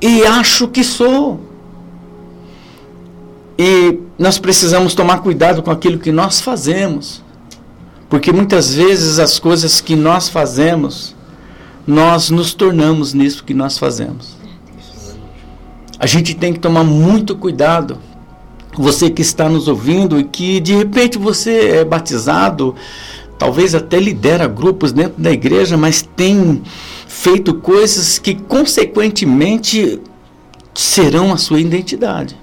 e 0.03 0.27
acho 0.27 0.67
que 0.67 0.83
sou. 0.83 1.41
E 3.57 4.01
nós 4.19 4.37
precisamos 4.37 4.95
tomar 4.95 5.19
cuidado 5.19 5.63
com 5.63 5.71
aquilo 5.71 5.99
que 5.99 6.11
nós 6.11 6.41
fazemos. 6.41 7.23
Porque 8.11 8.33
muitas 8.33 8.75
vezes 8.75 9.21
as 9.21 9.39
coisas 9.39 9.81
que 9.81 9.95
nós 9.95 10.29
fazemos, 10.29 11.15
nós 11.87 12.31
nos 12.31 12.53
tornamos 12.53 13.15
nisso 13.15 13.45
que 13.45 13.55
nós 13.55 13.79
fazemos. 13.79 14.37
A 16.01 16.07
gente 16.07 16.35
tem 16.35 16.53
que 16.53 16.59
tomar 16.59 16.83
muito 16.83 17.37
cuidado. 17.37 17.97
Você 18.77 19.09
que 19.09 19.23
está 19.23 19.49
nos 19.49 19.69
ouvindo 19.69 20.19
e 20.19 20.25
que 20.25 20.59
de 20.59 20.75
repente 20.75 21.17
você 21.17 21.77
é 21.77 21.85
batizado, 21.85 22.75
talvez 23.39 23.75
até 23.75 24.01
lidera 24.01 24.49
grupos 24.49 24.91
dentro 24.91 25.23
da 25.23 25.31
igreja, 25.31 25.77
mas 25.77 26.03
tem 26.03 26.63
feito 27.23 27.55
coisas 27.55 28.19
que 28.19 28.35
consequentemente 28.35 30.01
serão 30.75 31.33
a 31.33 31.37
sua 31.37 31.61
identidade. 31.61 32.37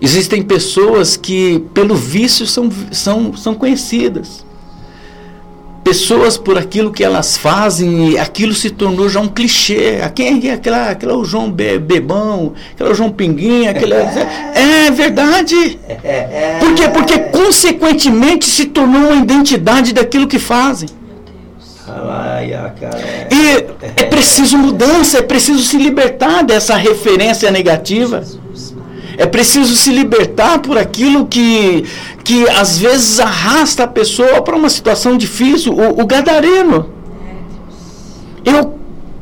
Existem 0.00 0.40
pessoas 0.40 1.14
que, 1.14 1.62
pelo 1.74 1.94
vício, 1.94 2.46
são, 2.46 2.70
são, 2.90 3.36
são 3.36 3.54
conhecidas. 3.54 4.46
Pessoas 5.84 6.38
por 6.38 6.56
aquilo 6.56 6.90
que 6.90 7.04
elas 7.04 7.36
fazem, 7.36 8.18
aquilo 8.18 8.54
se 8.54 8.70
tornou 8.70 9.10
já 9.10 9.20
um 9.20 9.28
clichê. 9.28 9.98
Quem 10.14 10.48
é 10.48 10.52
aquela, 10.52 10.90
aquela 10.90 11.16
o 11.16 11.24
João 11.24 11.50
Bebão, 11.50 12.54
aquela 12.72 12.92
o 12.92 12.94
João 12.94 13.10
Pinguinha, 13.10 13.72
aquela. 13.72 13.96
É 14.88 14.90
verdade. 14.90 15.78
Por 16.60 16.74
quê? 16.74 16.88
Porque, 16.88 17.18
consequentemente, 17.18 18.46
se 18.46 18.64
tornou 18.64 19.10
uma 19.10 19.22
identidade 19.22 19.92
daquilo 19.92 20.26
que 20.26 20.38
fazem. 20.38 20.88
E 23.30 24.00
é 24.00 24.04
preciso 24.04 24.56
mudança, 24.58 25.18
é 25.18 25.22
preciso 25.22 25.62
se 25.62 25.76
libertar 25.76 26.42
dessa 26.42 26.76
referência 26.76 27.50
negativa. 27.50 28.22
É 29.16 29.26
preciso 29.26 29.74
se 29.74 29.90
libertar 29.90 30.60
por 30.60 30.78
aquilo 30.78 31.26
que, 31.26 31.84
que 32.22 32.48
às 32.50 32.78
vezes 32.78 33.18
arrasta 33.18 33.84
a 33.84 33.88
pessoa 33.88 34.40
para 34.42 34.54
uma 34.54 34.70
situação 34.70 35.16
difícil. 35.16 35.72
O, 35.72 36.02
o 36.02 36.06
gadareno. 36.06 36.90
Eu 38.44 38.78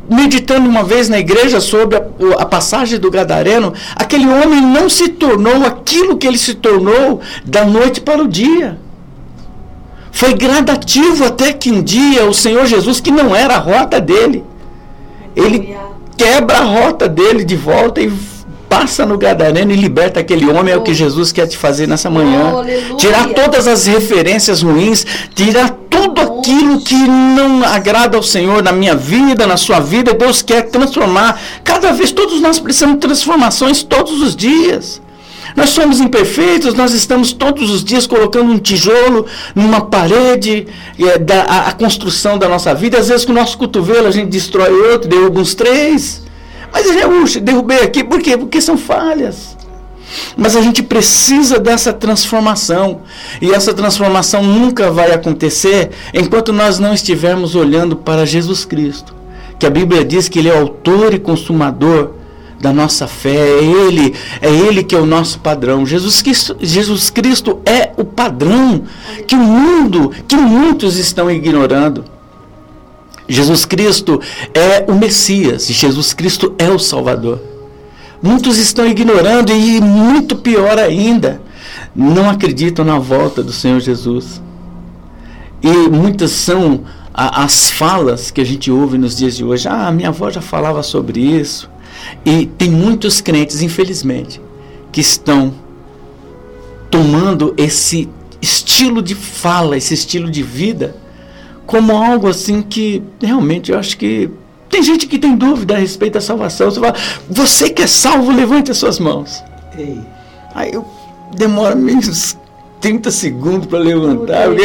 meditando 0.08 0.68
uma 0.68 0.85
vez 0.85 1.08
na 1.08 1.18
igreja 1.18 1.61
sobre 1.61 1.96
a, 1.96 2.02
a, 2.38 2.46
passagem 2.46 2.99
do 2.99 3.11
Gadareno, 3.11 3.75
aquele 3.96 4.26
homem 4.28 4.61
não 4.61 4.88
se 4.88 5.08
tornou 5.08 5.64
aquilo 5.64 6.16
que 6.16 6.26
ele 6.26 6.38
se 6.38 6.54
tornou 6.54 7.20
da 7.44 7.64
noite 7.64 8.00
para 8.00 8.23
o 8.23 8.28
dia. 8.28 8.78
Foi 10.16 10.32
gradativo 10.32 11.26
até 11.26 11.52
que 11.52 11.70
um 11.70 11.82
dia 11.82 12.25
o 12.25 12.32
Senhor 12.32 12.64
Jesus, 12.64 13.00
que 13.00 13.11
não 13.11 13.37
era 13.37 13.56
a 13.56 13.58
rota 13.58 14.00
dele, 14.00 14.42
ele 15.37 15.76
quebra 16.16 16.56
a 16.56 16.62
rota 16.62 17.06
dele 17.06 17.44
de 17.44 17.54
volta 17.54 18.00
e 18.00 18.11
passa 18.66 19.04
no 19.04 19.18
Gadareno 19.18 19.73
e 19.73 19.76
liberta 19.76 20.18
aquele 20.18 20.49
homem, 20.49 20.73
é 20.73 20.76
o 20.76 20.80
que 20.80 20.94
Jesus 20.94 21.32
quer 21.32 21.46
te 21.46 21.58
fazer 21.58 21.87
nessa 21.87 22.08
manhã. 22.08 22.54
Oh, 22.54 22.96
tirar 22.96 23.28
todas 23.35 23.68
as 23.68 23.85
referências 23.85 24.62
ruins, 24.62 25.04
tirar 25.35 25.76
tudo 25.90 26.18
aquilo 26.23 26.80
que 26.80 26.94
não 26.94 27.62
agrada 27.62 28.16
ao 28.16 28.23
Senhor 28.23 28.62
na 28.62 28.73
minha 28.73 28.96
vida, 28.96 29.46
na 29.46 29.58
sua 29.58 29.80
vida. 29.80 30.14
Deus 30.14 30.40
quer 30.40 30.62
transformar. 30.70 31.38
Cada 31.62 31.92
vez, 31.92 32.11
todos 32.11 32.40
nós 32.40 32.58
precisamos 32.58 32.94
de 32.94 33.00
transformações 33.02 33.82
todos 33.82 34.23
os 34.23 34.35
dias. 34.35 35.02
Nós 35.57 35.71
somos 35.71 36.01
imperfeitos, 36.01 36.75
nós 36.75 36.93
estamos 36.93 37.33
todos 37.33 37.71
os 37.71 37.83
dias 37.83 38.07
colocando 38.07 38.53
um 38.53 38.59
tijolo 38.59 39.25
numa 39.55 39.81
parede 39.81 40.67
é, 40.99 41.19
da 41.19 41.45
a, 41.45 41.69
a, 41.69 41.73
construção 41.73 42.39
da 42.39 42.47
nossa 42.47 42.75
vida. 42.75 42.99
Às 42.99 43.09
vezes 43.09 43.25
com 43.25 43.33
o 43.33 43.35
nosso 43.35 43.57
cotovelo 43.57 44.07
a 44.07 44.11
gente 44.11 44.29
destrói 44.29 44.71
outro, 44.91 45.09
derruba 45.09 45.41
uns 45.41 45.55
três. 45.55 46.23
Mas 46.71 46.87
eu 46.87 47.41
derrubei 47.41 47.81
aqui, 47.81 48.05
por 48.05 48.21
quê? 48.21 48.37
Porque 48.37 48.61
são 48.61 48.77
falhas. 48.77 49.57
Mas 50.37 50.55
a 50.55 50.61
gente 50.61 50.83
precisa 50.83 51.59
dessa 51.59 51.91
transformação. 51.91 53.01
E 53.41 53.51
essa 53.51 53.73
transformação 53.73 54.43
nunca 54.43 54.91
vai 54.91 55.11
acontecer 55.13 55.91
enquanto 56.13 56.53
nós 56.53 56.79
não 56.79 56.93
estivermos 56.93 57.55
olhando 57.55 57.97
para 57.97 58.27
Jesus 58.27 58.67
Cristo. 58.67 59.15
Que 59.59 59.67
a 59.67 59.71
Bíblia 59.71 60.05
diz 60.05 60.29
que 60.29 60.39
Ele 60.39 60.51
é 60.51 60.59
autor 60.59 61.15
e 61.15 61.19
consumador 61.19 62.15
da 62.61 62.73
nossa 62.73 63.07
fé. 63.07 63.35
É 63.35 63.65
Ele, 63.65 64.15
é 64.41 64.49
Ele 64.49 64.83
que 64.83 64.95
é 64.95 64.99
o 64.99 65.07
nosso 65.07 65.39
padrão. 65.41 65.87
Jesus 65.87 66.23
Cristo, 66.23 66.57
Jesus 66.61 67.11
Cristo 67.11 67.61
é 67.65 67.93
o 67.97 68.05
padrão 68.05 68.85
que 69.27 69.35
o 69.35 69.39
mundo, 69.39 70.13
que 70.27 70.37
muitos 70.37 70.97
estão 70.97 71.31
ignorando. 71.31 72.05
Jesus 73.29 73.65
Cristo 73.65 74.21
é 74.55 74.85
o 74.91 74.95
Messias, 74.95 75.67
Jesus 75.67 76.13
Cristo 76.13 76.55
é 76.59 76.71
o 76.71 76.79
Salvador. 76.79 77.41
Muitos 78.23 78.57
estão 78.57 78.87
ignorando 78.87 79.53
e, 79.53 79.81
muito 79.81 80.37
pior 80.37 80.79
ainda, 80.79 81.41
não 81.95 82.31
acreditam 82.31 82.85
na 82.85 82.99
volta 82.99 83.43
do 83.43 83.53
Senhor 83.53 83.81
Jesus. 83.81 84.41
E 85.63 85.89
muitas 85.89 86.31
são 86.31 86.85
as 87.13 87.71
falas 87.71 88.31
que 88.31 88.41
a 88.41 88.45
gente 88.45 88.71
ouve 88.71 88.97
nos 88.99 89.17
dias 89.17 89.37
de 89.37 89.45
hoje. 89.45 89.69
Ah, 89.69 89.91
minha 89.91 90.09
avó 90.11 90.31
já 90.31 90.41
falava 90.41 90.83
sobre 90.83 91.21
isso. 91.21 91.69
E 92.25 92.47
tem 92.47 92.71
muitos 92.71 93.21
crentes, 93.21 93.62
infelizmente, 93.62 94.41
que 94.93 95.00
estão 95.00 95.55
tomando 96.91 97.55
esse 97.57 98.09
estilo 98.41 99.03
de 99.03 99.15
fala, 99.15 99.76
esse 99.76 99.95
estilo 99.95 100.31
de 100.31 100.43
vida 100.43 100.97
como 101.67 101.97
algo 101.97 102.29
assim 102.29 102.62
que 102.62 103.03
realmente 103.21 103.73
eu 103.73 103.79
acho 103.79 103.99
que 103.99 104.31
tem 104.71 104.83
gente 104.83 105.07
que 105.07 105.19
tem 105.19 105.37
dúvida 105.37 105.75
a 105.75 105.79
respeito 105.79 106.15
da 106.15 106.21
salvação. 106.21 106.71
Você 106.71 106.81
fala, 106.81 106.95
você 107.29 107.71
que 107.71 107.83
é 107.83 107.87
salvo, 107.87 108.31
levante 108.31 108.71
as 108.71 108.76
suas 108.76 108.99
mãos. 108.99 109.43
Ei. 109.76 110.00
Aí 110.55 110.73
eu 110.73 110.87
demoro 111.37 111.76
menos 111.76 112.37
30 112.80 113.11
segundos 113.11 113.66
para 113.66 113.78
levantar, 113.78 114.49
porque 114.49 114.62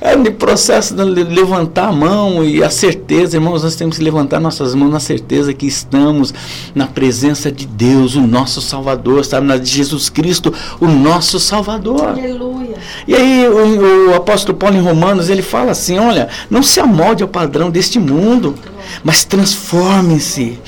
é 0.00 0.16
no 0.16 0.32
processo 0.32 0.94
de 0.94 1.24
levantar 1.24 1.88
a 1.88 1.92
mão 1.92 2.44
e 2.44 2.62
a 2.62 2.70
certeza, 2.70 3.36
irmãos, 3.36 3.62
nós 3.62 3.74
temos 3.74 3.96
que 3.96 4.04
levantar 4.04 4.38
nossas 4.38 4.74
mãos 4.74 4.90
na 4.90 5.00
certeza 5.00 5.52
que 5.54 5.66
estamos 5.66 6.32
na 6.74 6.86
presença 6.86 7.50
de 7.50 7.66
Deus, 7.66 8.14
o 8.14 8.20
nosso 8.20 8.60
Salvador, 8.60 9.24
sabe, 9.24 9.46
na 9.46 9.56
de 9.56 9.68
Jesus 9.68 10.08
Cristo, 10.08 10.52
o 10.80 10.86
nosso 10.86 11.40
Salvador. 11.40 12.08
Aleluia. 12.08 12.76
E 13.08 13.14
aí 13.14 13.48
o, 13.48 14.10
o 14.10 14.14
apóstolo 14.14 14.56
Paulo 14.56 14.76
em 14.76 14.82
Romanos, 14.82 15.30
ele 15.30 15.42
fala 15.42 15.72
assim, 15.72 15.98
olha, 15.98 16.28
não 16.50 16.62
se 16.62 16.80
amolde 16.80 17.22
ao 17.22 17.28
padrão 17.28 17.70
deste 17.70 17.98
mundo, 17.98 18.54
mas 19.02 19.24
transforme-se 19.24 20.58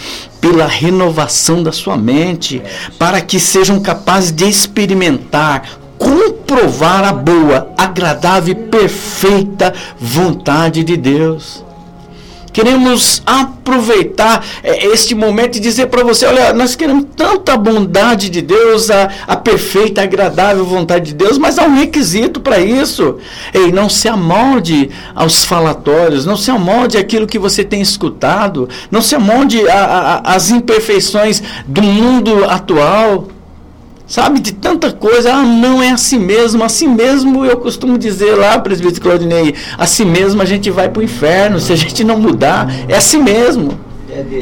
pela 0.41 0.67
renovação 0.67 1.63
da 1.63 1.73
sua 1.73 1.97
mente, 1.97 2.63
para 2.99 3.21
que 3.21 3.39
sejam 3.39 3.81
capazes 3.81 4.31
de 4.31 4.45
experimentar 4.45 5.84
comprovar 6.05 7.05
a 7.05 7.13
boa, 7.13 7.73
agradável 7.77 8.53
e 8.53 8.69
perfeita 8.69 9.73
vontade 9.99 10.85
de 10.85 10.97
Deus. 10.97 11.65
Queremos 12.55 13.21
aproveitar 13.27 14.47
é, 14.63 14.87
este 14.87 15.13
momento 15.13 15.57
e 15.57 15.61
dizer 15.61 15.89
para 15.89 16.05
você: 16.05 16.25
olha, 16.25 16.53
nós 16.53 16.77
queremos 16.77 17.07
tanta 17.17 17.57
bondade 17.57 18.31
de 18.31 18.41
Deus, 18.41 18.93
a, 18.93 19.11
a 19.27 19.35
perfeita, 19.35 20.03
agradável 20.03 20.65
vontade 20.65 21.07
de 21.07 21.15
Deus, 21.15 21.37
mas 21.37 21.59
há 21.59 21.65
um 21.65 21.75
requisito 21.75 22.41
para 22.41 22.61
isso. 22.61 23.19
Ei, 23.53 23.73
não 23.73 23.89
se 23.89 24.07
amolde 24.07 24.89
aos 25.17 25.45
falatórios, 25.45 26.25
não 26.25 26.37
se 26.37 26.49
amolde 26.49 26.97
aquilo 26.97 27.27
que 27.27 27.41
você 27.41 27.65
tem 27.65 27.81
escutado, 27.81 28.69
não 28.89 29.03
se 29.03 29.17
amolde 29.17 29.61
às 30.23 30.51
imperfeições 30.51 31.43
do 31.67 31.83
mundo 31.83 32.45
atual. 32.45 33.34
Sabe, 34.15 34.39
de 34.39 34.53
tanta 34.53 34.93
coisa, 34.93 35.35
ah, 35.35 35.43
não 35.43 35.83
é 35.83 35.91
assim 35.91 36.21
mesmo, 36.21 36.63
assim 36.63 36.87
mesmo 36.87 37.45
eu 37.45 37.57
costumo 37.57 37.99
dizer 37.99 38.37
lá, 38.37 38.57
presbítero 38.61 39.01
Claudinei, 39.01 39.57
assim 39.77 40.05
mesmo 40.05 40.41
a 40.41 40.45
gente 40.45 40.71
vai 40.71 40.89
para 40.89 41.01
o 41.01 41.03
inferno, 41.03 41.59
se 41.59 41.73
a 41.73 41.77
gente 41.77 42.05
não 42.05 42.17
mudar, 42.17 42.69
é 42.89 42.95
assim 42.95 43.21
mesmo. 43.21 43.77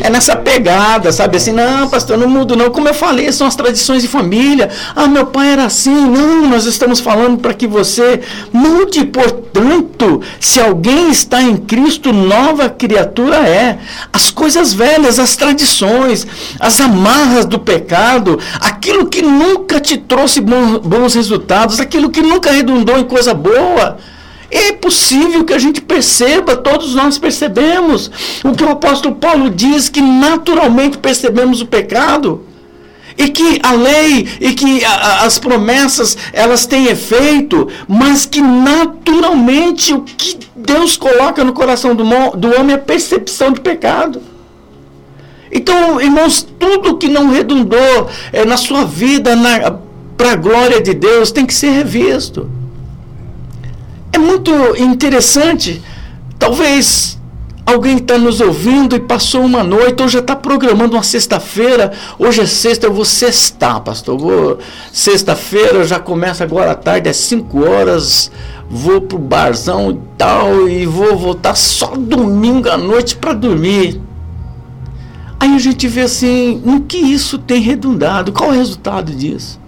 É 0.03 0.11
nessa 0.11 0.37
pegada, 0.37 1.11
sabe? 1.11 1.39
Assim, 1.39 1.53
não, 1.53 1.89
pastor, 1.89 2.19
não 2.19 2.29
mudo 2.29 2.55
não. 2.55 2.71
Como 2.71 2.89
eu 2.89 2.95
falei, 2.95 3.33
são 3.33 3.47
as 3.47 3.57
tradições 3.57 4.03
de 4.03 4.09
família. 4.09 4.69
Ah, 4.95 5.07
meu 5.07 5.27
pai 5.27 5.53
era 5.53 5.65
assim. 5.65 5.95
Não, 5.95 6.47
nós 6.49 6.67
estamos 6.67 7.01
falando 7.01 7.39
para 7.39 7.55
que 7.55 7.67
você 7.67 8.21
mude. 8.53 9.07
Portanto, 9.07 10.21
se 10.39 10.61
alguém 10.61 11.11
está 11.11 11.41
em 11.41 11.57
Cristo, 11.57 12.13
nova 12.13 12.69
criatura 12.69 13.37
é. 13.37 13.79
As 14.13 14.31
coisas 14.31 14.75
velhas, 14.75 15.19
as 15.19 15.37
tradições, 15.37 16.27
as 16.61 16.79
amarras 16.79 17.47
do 17.47 17.59
pecado, 17.59 18.39
aquilo 18.61 19.07
que 19.07 19.23
nunca 19.23 19.81
te 19.81 19.97
trouxe 19.97 20.41
bons 20.41 21.15
resultados, 21.15 21.81
aquilo 21.81 22.11
que 22.11 22.21
nunca 22.21 22.53
redundou 22.53 22.99
em 22.99 23.05
coisa 23.05 23.33
boa 23.33 23.97
é 24.53 24.73
possível 24.73 25.45
que 25.45 25.55
a 25.55 25.59
gente 25.59 25.81
perceba, 25.81 26.55
todos 26.55 26.95
nós 26.95 27.17
percebemos. 27.17 28.11
O 28.45 28.53
que 28.53 28.63
o 28.63 28.71
apóstolo 28.71 29.15
Paulo 29.15 29.49
diz 29.49 29.89
que 29.89 30.03
naturalmente 30.03 30.99
percebemos 30.99 31.63
o 31.63 31.67
pecado. 31.67 32.45
E 33.17 33.29
que 33.29 33.61
a 33.63 33.73
lei 33.73 34.29
e 34.41 34.53
que 34.53 34.85
a, 34.85 35.25
as 35.25 35.39
promessas 35.39 36.17
elas 36.33 36.67
têm 36.67 36.87
efeito, 36.87 37.69
mas 37.89 38.27
que 38.27 38.41
naturalmente 38.41 39.93
o 39.95 40.03
que 40.03 40.39
Deus 40.55 40.97
coloca 40.97 41.43
no 41.45 41.53
coração 41.53 41.95
do, 41.95 42.05
do 42.37 42.59
homem 42.59 42.75
é 42.75 42.79
percepção 42.79 43.53
de 43.53 43.61
pecado. 43.61 44.23
Então, 45.51 46.01
irmãos, 46.01 46.47
tudo 46.59 46.97
que 46.97 47.09
não 47.09 47.31
redundou 47.31 48.09
é, 48.33 48.45
na 48.45 48.57
sua 48.57 48.85
vida 48.85 49.33
para 50.17 50.33
a 50.33 50.37
glória 50.37 50.81
de 50.81 50.95
Deus 50.95 51.31
tem 51.31 51.45
que 51.45 51.53
ser 51.53 51.71
revisto. 51.71 52.62
É 54.13 54.19
muito 54.19 54.53
interessante. 54.77 55.83
Talvez 56.39 57.19
alguém 57.65 57.97
está 57.97 58.19
nos 58.19 58.41
ouvindo 58.41 58.95
e 58.95 59.01
passou 59.01 59.43
uma 59.43 59.65
noite, 59.65 60.03
ou 60.03 60.09
já 60.09 60.19
está 60.19 60.37
programando 60.37 60.97
uma 60.97 61.03
sexta-feira. 61.03 61.93
Hoje 62.19 62.43
é 62.43 62.47
sexta, 62.47 62.87
eu 62.87 62.93
vou 62.93 63.05
sextar, 63.05 63.81
pastor. 63.81 64.19
Vou 64.19 64.59
sexta-feira, 64.93 65.85
já 65.85 65.99
começa 65.99 66.45
agora 66.45 66.73
à 66.73 66.75
tarde, 66.75 67.09
às 67.09 67.17
5 67.17 67.65
horas. 67.65 68.31
Vou 68.69 69.01
pro 69.01 69.19
barzão 69.19 69.91
e 69.91 69.99
tal, 70.17 70.69
e 70.69 70.87
vou 70.87 71.17
voltar 71.17 71.55
só 71.55 71.95
domingo 71.97 72.69
à 72.69 72.77
noite 72.77 73.17
para 73.17 73.33
dormir. 73.33 74.01
Aí 75.39 75.55
a 75.55 75.59
gente 75.59 75.89
vê 75.89 76.03
assim, 76.03 76.63
no 76.65 76.83
que 76.83 76.97
isso 76.97 77.39
tem 77.39 77.61
redundado? 77.61 78.33
Qual 78.33 78.51
é 78.51 78.55
o 78.55 78.57
resultado 78.57 79.13
disso? 79.13 79.61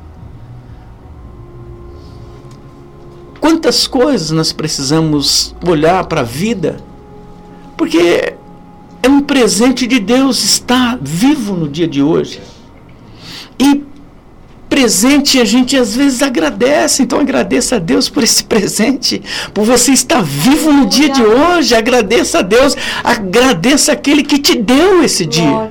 Quantas 3.45 3.87
coisas 3.87 4.31
nós 4.31 4.55
precisamos 4.55 5.55
olhar 5.69 6.03
para 6.07 6.23
a 6.23 6.25
vida, 6.25 6.79
porque 7.77 8.33
é 9.03 9.07
um 9.07 9.21
presente 9.21 9.87
de 9.87 10.01
Deus 10.01 10.43
estar 10.43 10.99
vivo 10.99 11.55
no 11.55 11.69
dia 11.69 11.87
de 11.87 12.03
hoje. 12.03 12.41
E 13.59 13.83
presente 14.67 15.39
a 15.39 15.45
gente 15.45 15.77
às 15.77 15.95
vezes 15.95 16.23
agradece, 16.23 17.03
então 17.03 17.21
agradeça 17.21 17.77
a 17.77 17.79
Deus 17.79 18.09
por 18.09 18.23
esse 18.23 18.43
presente, 18.49 19.21
por 19.53 19.67
você 19.67 19.93
estar 19.93 20.23
vivo 20.23 20.73
no 20.73 20.87
dia 20.87 21.11
de 21.11 21.23
hoje, 21.23 21.75
agradeça 21.75 22.39
a 22.39 22.43
Deus, 22.43 22.75
agradeça 23.05 23.93
aquele 23.93 24.23
que 24.23 24.39
te 24.39 24.57
deu 24.57 25.05
esse 25.05 25.27
dia. 25.27 25.71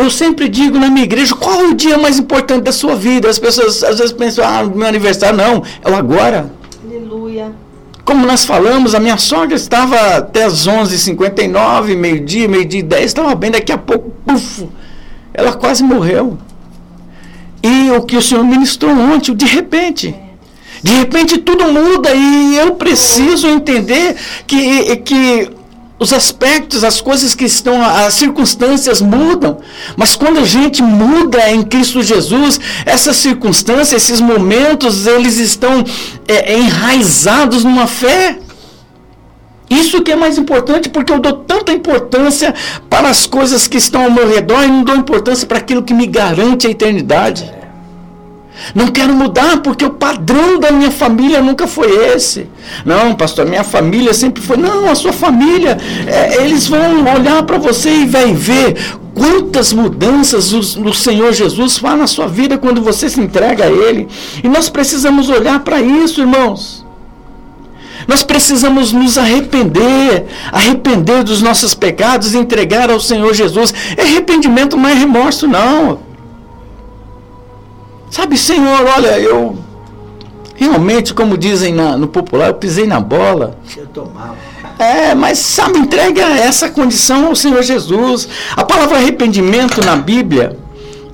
Eu 0.00 0.08
sempre 0.08 0.48
digo 0.48 0.78
na 0.78 0.88
minha 0.88 1.04
igreja, 1.04 1.34
qual 1.34 1.60
é 1.60 1.68
o 1.68 1.74
dia 1.74 1.98
mais 1.98 2.18
importante 2.18 2.62
da 2.62 2.72
sua 2.72 2.96
vida? 2.96 3.28
As 3.28 3.38
pessoas 3.38 3.84
às 3.84 3.98
vezes 3.98 4.14
pensam, 4.14 4.42
ah, 4.42 4.64
meu 4.64 4.86
aniversário. 4.86 5.36
Não, 5.36 5.62
é 5.84 5.90
o 5.90 5.94
agora. 5.94 6.50
Aleluia. 6.82 7.52
Como 8.02 8.26
nós 8.26 8.46
falamos, 8.46 8.94
a 8.94 8.98
minha 8.98 9.18
sogra 9.18 9.54
estava 9.54 10.16
até 10.16 10.44
as 10.44 10.66
11h59, 10.66 11.94
meio-dia, 11.96 12.48
meio-dia 12.48 12.80
e 12.80 12.82
10, 12.82 13.04
estava 13.04 13.34
bem, 13.34 13.50
daqui 13.50 13.72
a 13.72 13.76
pouco, 13.76 14.10
puf, 14.24 14.66
ela 15.34 15.52
quase 15.52 15.82
morreu. 15.82 16.38
E 17.62 17.90
o 17.90 18.00
que 18.00 18.16
o 18.16 18.22
Senhor 18.22 18.42
ministrou 18.42 18.92
ontem, 18.92 19.34
de 19.34 19.44
repente. 19.44 20.14
De 20.82 20.92
repente 20.92 21.36
tudo 21.36 21.70
muda 21.70 22.10
e 22.14 22.56
eu 22.56 22.74
preciso 22.74 23.46
entender 23.46 24.16
que, 24.46 24.96
que 24.96 25.59
os 26.00 26.14
aspectos, 26.14 26.82
as 26.82 26.98
coisas 26.98 27.34
que 27.34 27.44
estão, 27.44 27.82
as 27.84 28.14
circunstâncias 28.14 29.02
mudam. 29.02 29.58
Mas 29.98 30.16
quando 30.16 30.40
a 30.40 30.44
gente 30.44 30.82
muda 30.82 31.50
em 31.50 31.62
Cristo 31.62 32.02
Jesus, 32.02 32.58
essas 32.86 33.16
circunstâncias, 33.16 34.02
esses 34.02 34.18
momentos, 34.18 35.06
eles 35.06 35.36
estão 35.36 35.84
é, 36.26 36.58
enraizados 36.58 37.64
numa 37.64 37.86
fé. 37.86 38.38
Isso 39.68 40.02
que 40.02 40.10
é 40.10 40.16
mais 40.16 40.38
importante, 40.38 40.88
porque 40.88 41.12
eu 41.12 41.20
dou 41.20 41.34
tanta 41.34 41.70
importância 41.70 42.54
para 42.88 43.10
as 43.10 43.26
coisas 43.26 43.68
que 43.68 43.76
estão 43.76 44.04
ao 44.04 44.10
meu 44.10 44.26
redor 44.26 44.64
e 44.64 44.68
não 44.68 44.82
dou 44.82 44.96
importância 44.96 45.46
para 45.46 45.58
aquilo 45.58 45.82
que 45.82 45.92
me 45.92 46.06
garante 46.06 46.66
a 46.66 46.70
eternidade. 46.70 47.59
Não 48.74 48.88
quero 48.88 49.12
mudar 49.12 49.58
porque 49.62 49.84
o 49.84 49.90
padrão 49.90 50.58
da 50.58 50.70
minha 50.70 50.90
família 50.90 51.40
nunca 51.40 51.66
foi 51.66 52.14
esse. 52.14 52.48
Não, 52.84 53.14
pastor, 53.14 53.46
minha 53.46 53.64
família 53.64 54.14
sempre 54.14 54.42
foi. 54.42 54.56
Não, 54.56 54.88
a 54.88 54.94
sua 54.94 55.12
família, 55.12 55.76
é, 56.06 56.44
eles 56.44 56.66
vão 56.66 57.04
olhar 57.14 57.42
para 57.42 57.58
você 57.58 57.90
e 57.90 58.06
vai 58.06 58.32
ver 58.32 58.76
quantas 59.14 59.72
mudanças 59.72 60.52
o, 60.52 60.88
o, 60.88 60.94
Senhor 60.94 61.32
Jesus 61.32 61.78
faz 61.78 61.98
na 61.98 62.06
sua 62.06 62.26
vida 62.26 62.56
quando 62.58 62.82
você 62.82 63.08
se 63.08 63.20
entrega 63.20 63.64
a 63.64 63.70
Ele. 63.70 64.08
E 64.42 64.48
nós 64.48 64.68
precisamos 64.68 65.28
olhar 65.28 65.60
para 65.60 65.80
isso, 65.80 66.20
irmãos. 66.20 66.86
Nós 68.06 68.22
precisamos 68.22 68.92
nos 68.92 69.18
arrepender, 69.18 70.26
arrepender 70.50 71.22
dos 71.22 71.42
nossos 71.42 71.74
pecados 71.74 72.34
e 72.34 72.38
entregar 72.38 72.90
ao 72.90 72.98
Senhor 72.98 73.32
Jesus. 73.34 73.72
É 73.96 74.02
arrependimento, 74.02 74.76
não 74.76 74.88
é 74.88 74.94
remorso, 74.94 75.46
não. 75.46 76.09
Sabe, 78.10 78.36
Senhor, 78.36 78.84
olha, 78.96 79.18
eu 79.20 79.56
realmente, 80.56 81.14
como 81.14 81.38
dizem 81.38 81.72
na, 81.72 81.96
no 81.96 82.08
popular, 82.08 82.48
eu 82.48 82.54
pisei 82.54 82.86
na 82.86 83.00
bola. 83.00 83.56
Eu 83.76 83.86
tomava. 83.86 84.36
É, 84.78 85.14
mas 85.14 85.38
sabe, 85.38 85.78
entrega 85.78 86.22
essa 86.22 86.68
condição 86.68 87.26
ao 87.26 87.36
Senhor 87.36 87.62
Jesus. 87.62 88.28
A 88.56 88.64
palavra 88.64 88.96
arrependimento 88.96 89.84
na 89.84 89.94
Bíblia 89.94 90.58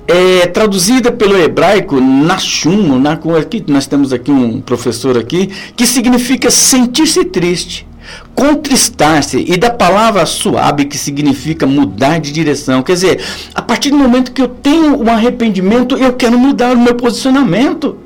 é 0.07 0.47
traduzida 0.47 1.11
pelo 1.11 1.37
hebraico 1.37 1.99
nashum, 1.99 2.97
na, 2.99 3.19
aqui, 3.39 3.63
nós 3.67 3.85
temos 3.85 4.11
aqui 4.11 4.31
um 4.31 4.61
professor 4.61 5.17
aqui, 5.17 5.51
que 5.75 5.85
significa 5.85 6.49
sentir-se 6.49 7.25
triste 7.25 7.86
contristar-se 8.35 9.43
e 9.47 9.57
da 9.57 9.69
palavra 9.69 10.25
suave 10.25 10.85
que 10.85 10.97
significa 10.97 11.65
mudar 11.65 12.19
de 12.19 12.31
direção. 12.31 12.83
Quer 12.83 12.93
dizer, 12.93 13.21
a 13.53 13.61
partir 13.61 13.89
do 13.89 13.97
momento 13.97 14.31
que 14.31 14.41
eu 14.41 14.47
tenho 14.47 15.01
um 15.01 15.09
arrependimento, 15.09 15.97
eu 15.97 16.13
quero 16.13 16.37
mudar 16.37 16.73
o 16.73 16.79
meu 16.79 16.95
posicionamento. 16.95 17.97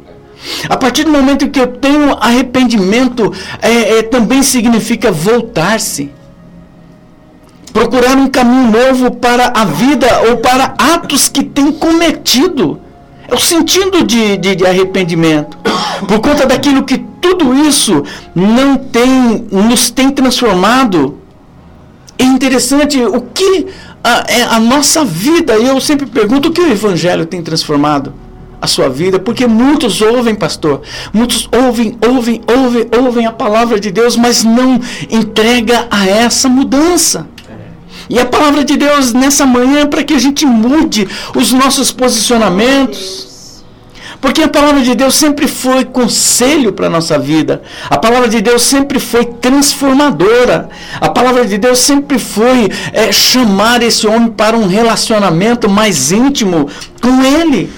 A 0.68 0.76
partir 0.76 1.04
do 1.04 1.12
momento 1.12 1.50
que 1.50 1.60
eu 1.60 1.68
tenho 1.68 2.14
arrependimento, 2.14 3.32
é, 3.62 4.00
é, 4.00 4.04
também 4.04 4.42
significa 4.42 5.12
voltar-se. 5.12 6.10
Procurar 7.72 8.18
um 8.18 8.28
caminho 8.28 8.72
novo 8.72 9.12
para 9.12 9.54
a 9.56 9.66
vida 9.66 10.08
ou 10.30 10.38
para 10.38 10.74
atos 10.78 11.30
que 11.30 11.44
tem 11.44 11.72
cometido. 11.72 12.82
O 13.32 13.38
sentido 13.38 14.04
de, 14.04 14.38
de, 14.38 14.56
de 14.56 14.66
arrependimento. 14.66 15.58
Por 16.08 16.20
conta 16.20 16.46
daquilo 16.46 16.84
que 16.84 16.98
tudo 16.98 17.54
isso 17.54 18.04
não 18.36 18.78
tem, 18.78 19.48
nos 19.52 19.90
tem 19.90 20.10
transformado. 20.10 21.18
É 22.18 22.24
interessante 22.24 23.02
o 23.02 23.22
que 23.22 23.68
a, 24.04 24.26
é 24.28 24.44
a 24.44 24.60
nossa 24.60 25.06
vida, 25.06 25.54
eu 25.54 25.80
sempre 25.80 26.06
pergunto 26.06 26.50
o 26.50 26.52
que 26.52 26.62
o 26.62 26.72
Evangelho 26.72 27.26
tem 27.26 27.42
transformado 27.42 28.14
a 28.62 28.68
sua 28.68 28.90
vida, 28.90 29.18
porque 29.20 29.48
muitos 29.48 30.02
ouvem, 30.02 30.36
pastor, 30.36 30.82
muitos 31.12 31.50
ouvem, 31.52 31.98
ouvem, 32.08 32.42
ouvem, 32.48 32.88
ouvem 32.96 33.26
a 33.26 33.32
palavra 33.32 33.80
de 33.80 33.92
Deus, 33.92 34.16
mas 34.16 34.44
não 34.44 34.80
entrega 35.10 35.88
a 35.90 36.06
essa 36.06 36.48
mudança. 36.48 37.28
E 38.10 38.20
a 38.20 38.26
palavra 38.26 38.64
de 38.64 38.78
Deus 38.78 39.14
nessa 39.14 39.46
manhã 39.46 39.82
é 39.82 39.86
para 39.86 40.04
que 40.04 40.14
a 40.14 40.20
gente 40.20 40.46
mude 40.46 41.08
os 41.36 41.52
nossos 41.52 41.92
posicionamentos 41.92 43.32
porque 44.22 44.44
a 44.44 44.48
palavra 44.48 44.82
de 44.82 44.94
Deus 44.94 45.16
sempre 45.16 45.48
foi 45.48 45.84
conselho 45.84 46.72
para 46.72 46.86
a 46.86 46.90
nossa 46.90 47.18
vida. 47.18 47.64
A 47.90 47.98
palavra 47.98 48.30
de 48.30 48.40
Deus 48.40 48.62
sempre 48.62 49.00
foi 49.00 49.26
transformadora. 49.26 50.70
A 51.02 51.10
palavra 51.10 51.46
de 51.48 51.58
Deus 51.58 51.80
sempre 51.80 52.20
foi 52.20 52.70
é, 52.94 53.12
chamar 53.12 53.82
esse 53.82 54.06
homem 54.06 54.30
para 54.30 54.56
um 54.56 54.68
relacionamento 54.68 55.68
mais 55.68 56.12
íntimo 56.12 56.70
com 57.02 57.24
Ele. 57.24 57.74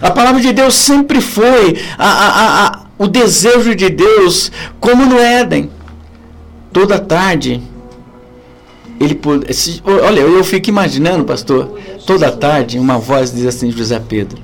A 0.00 0.10
palavra 0.10 0.40
de 0.40 0.54
Deus 0.54 0.74
sempre 0.74 1.20
foi 1.20 1.78
a, 1.98 2.08
a, 2.08 2.66
a, 2.66 2.80
o 2.96 3.06
desejo 3.06 3.74
de 3.74 3.90
Deus, 3.90 4.50
como 4.80 5.04
no 5.04 5.18
Éden. 5.18 5.70
Toda 6.72 6.98
tarde, 6.98 7.62
ele 9.00 9.18
olha, 9.84 10.20
eu 10.20 10.44
fico 10.44 10.68
imaginando, 10.68 11.24
pastor, 11.24 11.78
toda 12.06 12.30
tarde 12.30 12.78
uma 12.78 12.98
voz 12.98 13.32
diz 13.32 13.46
assim, 13.46 13.70
José 13.70 14.00
Pedro, 14.00 14.40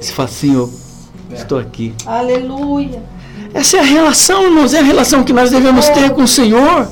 Você 0.00 0.12
fala 0.12 0.28
assim, 0.28 0.54
eu 0.54 0.70
estou 1.32 1.58
aqui. 1.58 1.94
Aleluia. 2.06 3.02
Essa 3.52 3.78
é 3.78 3.80
a 3.80 3.84
relação, 3.84 4.44
irmãos, 4.44 4.74
é 4.74 4.78
a 4.78 4.82
relação 4.82 5.24
que 5.24 5.32
nós 5.32 5.50
devemos 5.50 5.88
ter 5.88 6.10
com 6.10 6.22
o 6.22 6.28
Senhor. 6.28 6.88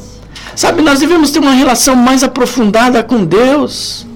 Sabe, 0.57 0.83
nós 0.83 0.99
devemos 0.99 1.31
ter 1.31 1.39
uma 1.39 1.53
relação 1.53 1.95
mais 1.95 2.25
aprofundada 2.25 3.03
com 3.03 3.25
Deus. 3.25 4.07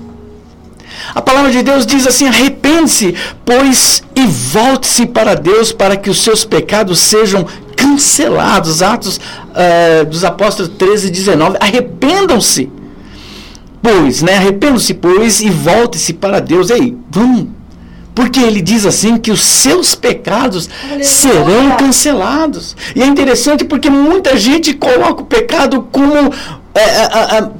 A 1.14 1.20
palavra 1.20 1.50
de 1.50 1.62
Deus 1.62 1.86
diz 1.86 2.06
assim: 2.06 2.26
arrepende-se, 2.26 3.14
pois, 3.44 4.02
e 4.14 4.26
volte-se 4.26 5.06
para 5.06 5.34
Deus, 5.34 5.72
para 5.72 5.96
que 5.96 6.10
os 6.10 6.22
seus 6.22 6.44
pecados 6.44 6.98
sejam 6.98 7.46
cancelados. 7.82 8.82
Atos 8.82 9.16
uh, 9.16 10.04
dos 10.06 10.24
Apóstolos 10.24 10.72
13, 10.78 11.10
19. 11.10 11.56
Arrependam-se, 11.60 12.70
pois, 13.82 14.22
né? 14.22 14.36
Arrependam-se, 14.36 14.94
pois, 14.94 15.40
e 15.40 15.50
volte-se 15.50 16.12
para 16.12 16.40
Deus. 16.40 16.70
Ei, 16.70 16.96
vamos. 17.10 17.48
Porque 18.14 18.40
ele 18.40 18.60
diz 18.60 18.84
assim 18.84 19.16
que 19.16 19.30
os 19.30 19.42
seus 19.42 19.94
pecados 19.94 20.68
Aleluia. 20.84 21.04
serão 21.04 21.76
cancelados. 21.78 22.76
E 22.94 23.02
é 23.02 23.06
interessante 23.06 23.64
porque 23.64 23.88
muita 23.88 24.36
gente 24.36 24.74
coloca 24.74 25.22
o 25.22 25.26
pecado 25.26 25.88
como 25.90 26.30
é, 26.74 26.80
é, 26.80 27.38
é, 27.38 27.50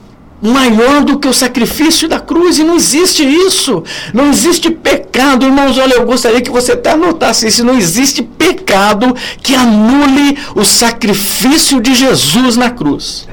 maior 0.42 1.04
do 1.04 1.18
que 1.18 1.28
o 1.28 1.32
sacrifício 1.32 2.08
da 2.08 2.18
cruz, 2.18 2.58
e 2.58 2.64
não 2.64 2.74
existe 2.74 3.22
isso. 3.22 3.84
Não 4.12 4.28
existe 4.30 4.70
pecado, 4.70 5.46
irmãos. 5.46 5.78
Olha, 5.78 5.94
eu 5.94 6.04
gostaria 6.04 6.40
que 6.40 6.50
você 6.50 6.72
até 6.72 6.90
anotasse 6.90 7.46
isso. 7.46 7.64
Não 7.64 7.78
existe 7.78 8.22
pecado 8.22 9.14
que 9.42 9.54
anule 9.54 10.36
o 10.56 10.64
sacrifício 10.64 11.80
de 11.80 11.94
Jesus 11.94 12.56
na 12.56 12.70
cruz. 12.70 13.28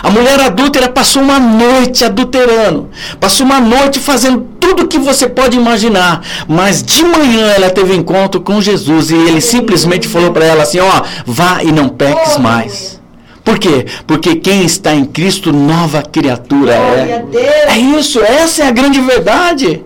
A 0.00 0.10
mulher 0.10 0.40
adúltera 0.40 0.88
passou 0.88 1.22
uma 1.22 1.40
noite 1.40 2.04
adulterando, 2.04 2.88
passou 3.18 3.44
uma 3.44 3.58
noite 3.58 3.98
fazendo 3.98 4.46
tudo 4.60 4.86
que 4.86 4.98
você 4.98 5.28
pode 5.28 5.56
imaginar, 5.56 6.22
mas 6.46 6.82
de 6.84 7.02
manhã 7.02 7.48
ela 7.48 7.68
teve 7.68 7.96
encontro 7.96 8.40
com 8.40 8.60
Jesus 8.60 9.10
e 9.10 9.16
ele 9.16 9.40
simplesmente 9.40 10.06
falou 10.06 10.30
para 10.30 10.44
ela 10.44 10.62
assim: 10.62 10.78
ó, 10.78 11.02
vá 11.26 11.64
e 11.64 11.72
não 11.72 11.88
peques 11.88 12.38
mais. 12.38 12.97
Por 13.48 13.58
quê? 13.58 13.86
Porque 14.06 14.34
quem 14.34 14.62
está 14.62 14.94
em 14.94 15.06
Cristo, 15.06 15.50
nova 15.50 16.02
criatura 16.02 16.74
é. 16.74 17.24
É 17.66 17.78
isso, 17.78 18.20
essa 18.20 18.64
é 18.64 18.66
a 18.66 18.70
grande 18.70 19.00
verdade. 19.00 19.82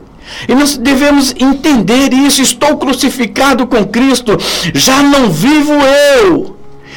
E 0.49 0.53
nós 0.53 0.77
devemos 0.77 1.33
entender 1.39 2.13
isso. 2.13 2.43
Estou 2.43 2.77
crucificado 2.77 3.65
com 3.69 3.85
Cristo, 3.85 4.37
já 4.75 5.01
não 5.01 5.31
vivo 5.31 5.75
eu, 6.25 6.57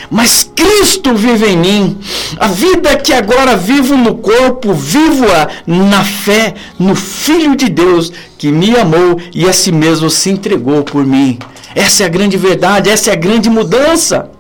mas 0.10 0.50
Cristo 0.56 1.14
vive 1.14 1.50
em 1.50 1.58
mim. 1.58 1.98
A 2.40 2.48
vida 2.48 2.98
que 2.98 3.14
agora 3.14 3.56
vivo 3.56 3.96
no 3.96 4.16
corpo, 4.16 4.74
vivo-a 4.74 5.48
na 5.68 6.04
fé 6.04 6.56
no 6.80 6.96
Filho 6.96 7.56
de 7.56 7.70
Deus 7.70 8.12
que 8.40 8.52
me 8.52 8.76
amou 8.76 9.20
e 9.36 9.48
a 9.48 9.54
si 9.54 9.72
mesmo 9.72 10.10
se 10.10 10.32
entregou 10.32 10.82
por 10.82 11.06
mim. 11.06 11.38
Essa 11.76 12.02
é 12.02 12.06
a 12.08 12.10
grande 12.10 12.38
verdade, 12.38 12.90
essa 12.90 13.12
é 13.12 13.14
a 13.14 13.18
grande 13.18 13.52
mudança. 13.52 14.32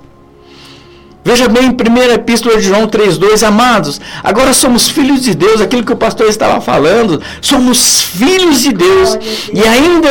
Veja 1.27 1.49
bem, 1.49 1.71
primeira 1.71 2.13
epístola 2.13 2.57
de 2.57 2.67
João 2.67 2.87
3,2, 2.87 3.41
amados, 3.41 3.99
agora 4.23 4.53
somos 4.53 4.87
filhos 4.87 5.21
de 5.23 5.33
Deus, 5.33 5.59
aquilo 5.59 5.83
que 5.83 5.91
o 5.91 5.95
pastor 5.95 6.27
estava 6.29 6.61
falando, 6.61 7.19
somos 7.41 8.03
filhos 8.03 8.61
de 8.61 8.71
Deus, 8.71 9.17
e 9.51 9.63
ainda, 9.63 10.09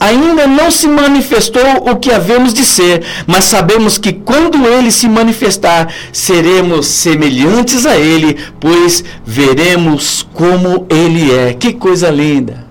ainda 0.00 0.46
não 0.46 0.70
se 0.70 0.88
manifestou 0.88 1.62
o 1.90 1.96
que 1.96 2.10
havemos 2.10 2.54
de 2.54 2.64
ser, 2.64 3.04
mas 3.26 3.44
sabemos 3.44 3.98
que 3.98 4.14
quando 4.14 4.66
ele 4.66 4.90
se 4.90 5.06
manifestar, 5.10 5.92
seremos 6.10 6.86
semelhantes 6.86 7.84
a 7.84 7.98
ele, 7.98 8.38
pois 8.58 9.04
veremos 9.26 10.26
como 10.32 10.86
ele 10.88 11.34
é. 11.34 11.52
Que 11.52 11.74
coisa 11.74 12.08
linda! 12.08 12.65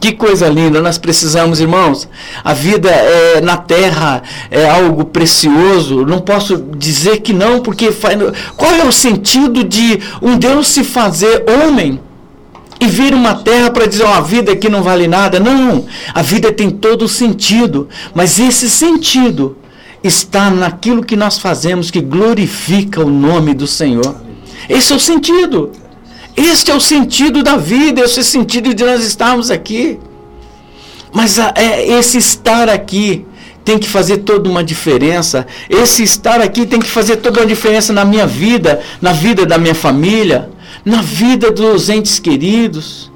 Que 0.00 0.12
coisa 0.12 0.48
linda, 0.48 0.80
nós 0.80 0.96
precisamos, 0.96 1.60
irmãos. 1.60 2.08
A 2.42 2.54
vida 2.54 2.88
é, 2.88 3.42
na 3.42 3.58
terra 3.58 4.22
é 4.50 4.66
algo 4.68 5.04
precioso. 5.04 6.06
Não 6.06 6.20
posso 6.20 6.56
dizer 6.56 7.20
que 7.20 7.34
não, 7.34 7.60
porque 7.60 7.92
faz, 7.92 8.16
qual 8.56 8.72
é 8.72 8.84
o 8.84 8.92
sentido 8.92 9.62
de 9.62 10.00
um 10.22 10.38
Deus 10.38 10.68
se 10.68 10.82
fazer 10.82 11.44
homem 11.46 12.00
e 12.80 12.86
vir 12.86 13.12
uma 13.12 13.34
terra 13.34 13.70
para 13.70 13.84
dizer, 13.84 14.04
oh, 14.04 14.14
a 14.14 14.22
vida 14.22 14.52
aqui 14.52 14.70
não 14.70 14.82
vale 14.82 15.06
nada? 15.06 15.38
Não, 15.38 15.84
a 16.14 16.22
vida 16.22 16.50
tem 16.50 16.70
todo 16.70 17.02
o 17.02 17.08
sentido, 17.08 17.86
mas 18.14 18.38
esse 18.38 18.70
sentido 18.70 19.58
está 20.02 20.50
naquilo 20.50 21.04
que 21.04 21.14
nós 21.14 21.38
fazemos 21.38 21.90
que 21.90 22.00
glorifica 22.00 23.04
o 23.04 23.10
nome 23.10 23.52
do 23.52 23.66
Senhor. 23.66 24.16
Esse 24.66 24.94
é 24.94 24.96
o 24.96 25.00
sentido. 25.00 25.72
Este 26.36 26.70
é 26.70 26.74
o 26.74 26.80
sentido 26.80 27.42
da 27.42 27.56
vida, 27.56 28.02
esse 28.02 28.18
é 28.18 28.22
o 28.22 28.24
sentido 28.24 28.74
de 28.74 28.84
nós 28.84 29.04
estarmos 29.04 29.50
aqui. 29.50 29.98
Mas 31.12 31.38
é, 31.38 31.86
esse 31.86 32.18
estar 32.18 32.68
aqui 32.68 33.26
tem 33.64 33.78
que 33.78 33.88
fazer 33.88 34.18
toda 34.18 34.48
uma 34.48 34.64
diferença. 34.64 35.46
Esse 35.68 36.02
estar 36.02 36.40
aqui 36.40 36.66
tem 36.66 36.80
que 36.80 36.88
fazer 36.88 37.16
toda 37.16 37.40
uma 37.40 37.46
diferença 37.46 37.92
na 37.92 38.04
minha 38.04 38.26
vida, 38.26 38.80
na 39.00 39.12
vida 39.12 39.44
da 39.44 39.58
minha 39.58 39.74
família, 39.74 40.50
na 40.84 41.02
vida 41.02 41.50
dos 41.50 41.88
entes 41.88 42.18
queridos. 42.18 43.10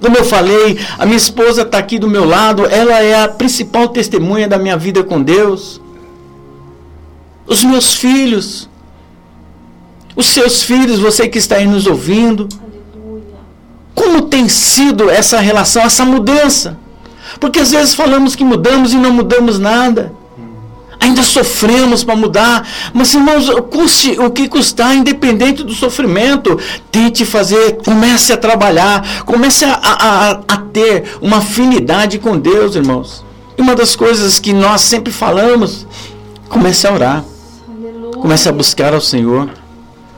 Como 0.00 0.16
eu 0.16 0.24
falei, 0.24 0.78
a 0.98 1.06
minha 1.06 1.16
esposa 1.16 1.62
está 1.62 1.78
aqui 1.78 1.98
do 1.98 2.08
meu 2.08 2.24
lado, 2.24 2.66
ela 2.66 3.00
é 3.00 3.22
a 3.22 3.28
principal 3.28 3.88
testemunha 3.88 4.48
da 4.48 4.58
minha 4.58 4.76
vida 4.76 5.04
com 5.04 5.22
Deus. 5.22 5.80
Os 7.46 7.62
meus 7.62 7.94
filhos, 7.94 8.68
os 10.14 10.26
seus 10.26 10.62
filhos, 10.62 10.98
você 10.98 11.28
que 11.28 11.38
está 11.38 11.56
aí 11.56 11.66
nos 11.66 11.86
ouvindo. 11.86 12.48
Como 13.94 14.22
tem 14.22 14.48
sido 14.48 15.10
essa 15.10 15.38
relação, 15.38 15.82
essa 15.82 16.04
mudança? 16.04 16.78
Porque 17.38 17.60
às 17.60 17.70
vezes 17.70 17.94
falamos 17.94 18.34
que 18.34 18.44
mudamos 18.44 18.92
e 18.92 18.96
não 18.96 19.12
mudamos 19.12 19.58
nada. 19.58 20.12
Ainda 21.00 21.22
sofremos 21.22 22.04
para 22.04 22.14
mudar. 22.14 22.68
Mas, 22.94 23.12
irmãos, 23.12 23.50
custe 23.70 24.18
o 24.20 24.30
que 24.30 24.48
custar, 24.48 24.94
independente 24.94 25.64
do 25.64 25.74
sofrimento, 25.74 26.58
tente 26.92 27.24
fazer, 27.24 27.78
comece 27.84 28.32
a 28.32 28.36
trabalhar, 28.36 29.24
comece 29.24 29.64
a, 29.64 29.72
a, 29.82 30.30
a 30.30 30.56
ter 30.72 31.16
uma 31.20 31.38
afinidade 31.38 32.18
com 32.18 32.38
Deus, 32.38 32.76
irmãos. 32.76 33.24
E 33.58 33.62
uma 33.62 33.74
das 33.74 33.96
coisas 33.96 34.38
que 34.38 34.52
nós 34.52 34.82
sempre 34.82 35.12
falamos, 35.12 35.86
comece 36.48 36.86
a 36.86 36.92
orar. 36.92 37.24
Comece 38.20 38.48
a 38.48 38.52
buscar 38.52 38.94
ao 38.94 39.00
Senhor. 39.00 39.50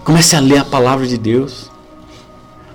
Comece 0.04 0.36
a 0.36 0.40
ler 0.40 0.58
a 0.58 0.64
palavra 0.64 1.06
de 1.06 1.16
Deus. 1.16 1.70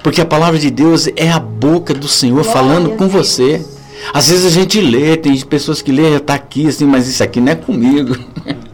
Porque 0.04 0.20
a 0.20 0.26
palavra 0.26 0.58
de 0.58 0.72
Deus 0.72 1.08
é 1.16 1.32
a 1.32 1.40
boca 1.40 1.94
do 1.94 2.08
Senhor 2.08 2.44
falando 2.44 2.92
com 2.98 3.08
você. 3.08 3.64
Às 4.14 4.30
vezes 4.30 4.46
a 4.46 4.50
gente 4.50 4.82
lê, 4.82 5.16
tem 5.16 5.40
pessoas 5.42 5.82
que 5.82 5.92
lê, 5.92 6.16
está 6.16 6.34
aqui 6.34 6.68
assim, 6.68 6.86
mas 6.86 7.08
isso 7.08 7.24
aqui 7.24 7.40
não 7.40 7.52
é 7.52 7.56
comigo. 7.56 8.18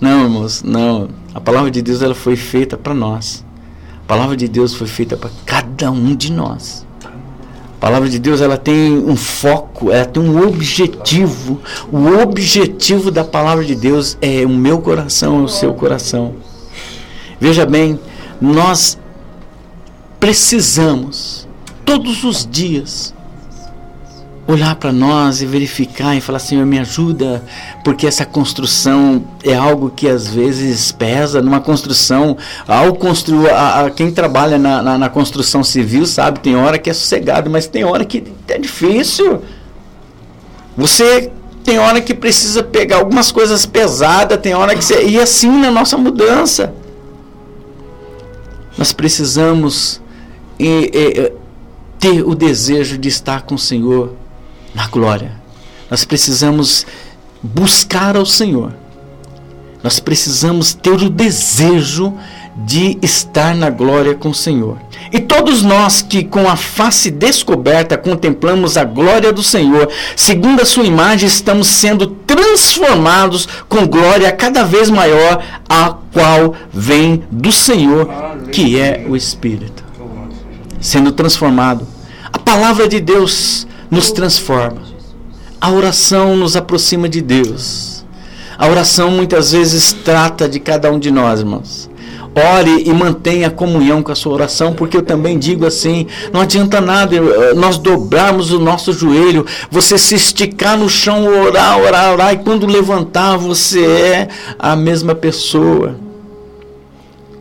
Não, 0.00 0.24
irmãos, 0.24 0.64
não. 0.64 1.10
A 1.32 1.40
palavra 1.40 1.70
de 1.70 1.80
Deus 1.80 2.02
ela 2.02 2.14
foi 2.14 2.34
feita 2.34 2.76
para 2.76 2.92
nós. 2.92 3.44
A 4.04 4.08
palavra 4.08 4.36
de 4.36 4.48
Deus 4.48 4.74
foi 4.74 4.88
feita 4.88 5.16
para 5.16 5.30
cada 5.46 5.92
um 5.92 6.16
de 6.16 6.32
nós. 6.32 6.84
A 7.04 7.80
palavra 7.80 8.08
de 8.08 8.18
Deus 8.18 8.40
ela 8.40 8.56
tem 8.56 8.98
um 8.98 9.14
foco, 9.14 9.92
ela 9.92 10.04
tem 10.04 10.20
um 10.20 10.44
objetivo. 10.44 11.60
O 11.92 12.20
objetivo 12.20 13.12
da 13.12 13.22
palavra 13.22 13.64
de 13.64 13.76
Deus 13.76 14.18
é 14.20 14.44
o 14.44 14.48
meu 14.48 14.80
coração, 14.80 15.38
é 15.38 15.42
o 15.44 15.48
seu 15.48 15.72
coração. 15.72 16.34
Veja 17.42 17.66
bem, 17.66 17.98
nós 18.40 18.96
precisamos 20.20 21.48
todos 21.84 22.22
os 22.22 22.48
dias 22.48 23.12
olhar 24.46 24.76
para 24.76 24.92
nós 24.92 25.42
e 25.42 25.46
verificar 25.46 26.14
e 26.16 26.20
falar 26.20 26.38
Senhor 26.38 26.64
me 26.64 26.78
ajuda 26.78 27.42
porque 27.82 28.06
essa 28.06 28.24
construção 28.24 29.24
é 29.42 29.56
algo 29.56 29.90
que 29.90 30.08
às 30.08 30.28
vezes 30.28 30.92
pesa 30.92 31.42
numa 31.42 31.60
construção. 31.60 32.36
Ao 32.64 32.94
construir 32.94 33.50
a, 33.50 33.86
a 33.86 33.90
quem 33.90 34.12
trabalha 34.12 34.56
na, 34.56 34.80
na, 34.80 34.98
na, 34.98 35.08
construção 35.08 35.64
civil 35.64 36.06
sabe 36.06 36.38
tem 36.38 36.54
hora 36.54 36.78
que 36.78 36.90
é 36.90 36.94
sossegado 36.94 37.50
mas 37.50 37.66
tem 37.66 37.82
hora 37.82 38.04
que 38.04 38.22
é 38.46 38.56
difícil. 38.56 39.42
Você 40.76 41.28
tem 41.64 41.76
hora 41.80 42.00
que 42.00 42.14
precisa 42.14 42.62
pegar 42.62 42.98
algumas 42.98 43.32
coisas 43.32 43.66
pesadas 43.66 44.38
tem 44.40 44.54
hora 44.54 44.76
que 44.76 44.84
você 44.84 45.04
e 45.08 45.18
assim 45.18 45.50
na 45.50 45.72
nossa 45.72 45.98
mudança 45.98 46.72
nós 48.76 48.92
precisamos 48.92 50.00
e, 50.58 50.90
e, 50.92 51.32
ter 51.98 52.26
o 52.26 52.34
desejo 52.34 52.98
de 52.98 53.08
estar 53.08 53.42
com 53.42 53.54
o 53.54 53.58
Senhor 53.58 54.16
na 54.74 54.86
glória. 54.88 55.40
Nós 55.90 56.04
precisamos 56.04 56.86
buscar 57.42 58.16
ao 58.16 58.26
Senhor. 58.26 58.74
Nós 59.82 59.98
precisamos 60.00 60.72
ter 60.74 61.02
o 61.02 61.10
desejo 61.10 62.14
de 62.56 62.98
estar 63.00 63.54
na 63.54 63.70
glória 63.70 64.14
com 64.14 64.30
o 64.30 64.34
Senhor. 64.34 64.78
E 65.10 65.18
todos 65.18 65.62
nós 65.62 66.02
que 66.02 66.22
com 66.22 66.48
a 66.48 66.56
face 66.56 67.10
descoberta 67.10 67.96
contemplamos 67.96 68.76
a 68.76 68.84
glória 68.84 69.32
do 69.32 69.42
Senhor, 69.42 69.88
segundo 70.16 70.62
a 70.62 70.64
sua 70.64 70.84
imagem, 70.84 71.26
estamos 71.26 71.66
sendo 71.66 72.06
transformados 72.06 73.48
com 73.68 73.86
glória 73.86 74.30
cada 74.32 74.64
vez 74.64 74.90
maior, 74.90 75.42
a 75.68 75.96
qual 76.12 76.54
vem 76.72 77.24
do 77.30 77.50
Senhor, 77.50 78.08
que 78.50 78.78
é 78.78 79.04
o 79.08 79.16
Espírito. 79.16 79.82
Sendo 80.80 81.12
transformado. 81.12 81.86
A 82.32 82.38
palavra 82.38 82.88
de 82.88 83.00
Deus 83.00 83.66
nos 83.90 84.10
transforma. 84.10 84.82
A 85.60 85.70
oração 85.70 86.36
nos 86.36 86.56
aproxima 86.56 87.08
de 87.08 87.20
Deus. 87.20 88.04
A 88.58 88.66
oração 88.66 89.10
muitas 89.10 89.52
vezes 89.52 89.92
trata 89.92 90.48
de 90.48 90.58
cada 90.60 90.90
um 90.90 90.98
de 90.98 91.10
nós, 91.10 91.40
irmãos. 91.40 91.91
Ore 92.34 92.84
e 92.86 92.92
mantenha 92.94 93.50
comunhão 93.50 94.02
com 94.02 94.10
a 94.10 94.14
sua 94.14 94.32
oração, 94.32 94.72
porque 94.72 94.96
eu 94.96 95.02
também 95.02 95.38
digo 95.38 95.66
assim: 95.66 96.06
não 96.32 96.40
adianta 96.40 96.80
nada 96.80 97.14
eh, 97.14 97.54
nós 97.54 97.76
dobrarmos 97.76 98.52
o 98.52 98.58
nosso 98.58 98.90
joelho, 98.90 99.44
você 99.70 99.98
se 99.98 100.14
esticar 100.14 100.78
no 100.78 100.88
chão, 100.88 101.26
orar, 101.26 101.78
orar, 101.78 102.12
orar, 102.12 102.32
e 102.32 102.38
quando 102.38 102.66
levantar, 102.66 103.36
você 103.36 103.84
é 103.84 104.28
a 104.58 104.74
mesma 104.74 105.14
pessoa. 105.14 105.96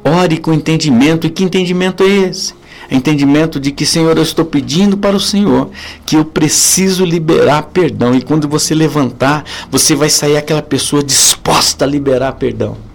Ore 0.03 0.37
com 0.37 0.51
entendimento, 0.51 1.25
e 1.25 1.29
que 1.29 1.43
entendimento 1.43 2.03
é 2.03 2.07
esse? 2.07 2.59
entendimento 2.93 3.57
de 3.57 3.71
que, 3.71 3.85
Senhor, 3.85 4.17
eu 4.17 4.23
estou 4.23 4.43
pedindo 4.43 4.97
para 4.97 5.15
o 5.15 5.19
Senhor 5.19 5.69
que 6.05 6.17
eu 6.17 6.25
preciso 6.25 7.05
liberar 7.05 7.69
perdão. 7.71 8.13
E 8.13 8.21
quando 8.21 8.49
você 8.49 8.75
levantar, 8.75 9.45
você 9.71 9.95
vai 9.95 10.09
sair 10.09 10.35
aquela 10.35 10.61
pessoa 10.61 11.01
disposta 11.01 11.85
a 11.85 11.87
liberar 11.87 12.33
perdão. 12.33 12.90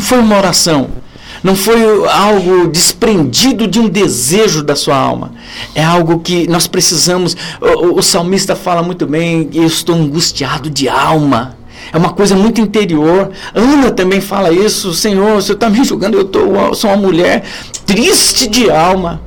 Não 0.00 0.06
foi 0.06 0.18
uma 0.18 0.38
oração. 0.38 0.88
Não 1.44 1.54
foi 1.54 1.78
algo 2.08 2.68
desprendido 2.68 3.68
de 3.68 3.78
um 3.78 3.86
desejo 3.86 4.62
da 4.62 4.74
sua 4.74 4.96
alma. 4.96 5.32
É 5.74 5.84
algo 5.84 6.20
que 6.20 6.48
nós 6.48 6.66
precisamos. 6.66 7.36
O, 7.60 7.98
o 7.98 8.02
salmista 8.02 8.56
fala 8.56 8.82
muito 8.82 9.06
bem: 9.06 9.50
eu 9.52 9.66
estou 9.66 9.94
angustiado 9.94 10.70
de 10.70 10.88
alma. 10.88 11.54
É 11.92 11.98
uma 11.98 12.14
coisa 12.14 12.34
muito 12.34 12.62
interior. 12.62 13.30
Ana 13.54 13.90
também 13.90 14.22
fala 14.22 14.50
isso. 14.50 14.94
Senhor, 14.94 15.34
você 15.34 15.52
está 15.52 15.68
me 15.68 15.84
julgando, 15.84 16.16
eu 16.16 16.24
tô, 16.24 16.74
sou 16.74 16.88
uma 16.88 16.96
mulher 16.96 17.44
triste 17.84 18.48
de 18.48 18.70
alma. 18.70 19.20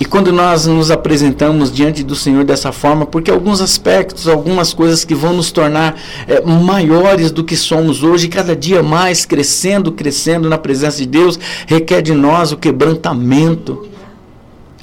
E 0.00 0.04
quando 0.06 0.32
nós 0.32 0.64
nos 0.64 0.90
apresentamos 0.90 1.70
diante 1.70 2.02
do 2.02 2.16
Senhor 2.16 2.42
dessa 2.42 2.72
forma, 2.72 3.04
porque 3.04 3.30
alguns 3.30 3.60
aspectos, 3.60 4.26
algumas 4.26 4.72
coisas 4.72 5.04
que 5.04 5.14
vão 5.14 5.34
nos 5.34 5.52
tornar 5.52 5.94
é, 6.26 6.40
maiores 6.40 7.30
do 7.30 7.44
que 7.44 7.54
somos 7.54 8.02
hoje, 8.02 8.26
cada 8.26 8.56
dia 8.56 8.82
mais 8.82 9.26
crescendo, 9.26 9.92
crescendo 9.92 10.48
na 10.48 10.56
presença 10.56 10.96
de 10.96 11.06
Deus, 11.06 11.38
requer 11.66 12.00
de 12.00 12.14
nós 12.14 12.50
o 12.50 12.56
quebrantamento, 12.56 13.86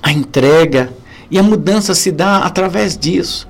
a 0.04 0.12
entrega. 0.12 0.94
E 1.32 1.40
a 1.40 1.44
mudança 1.44 1.96
se 1.96 2.12
dá 2.12 2.38
através 2.38 2.96
disso. 2.96 3.48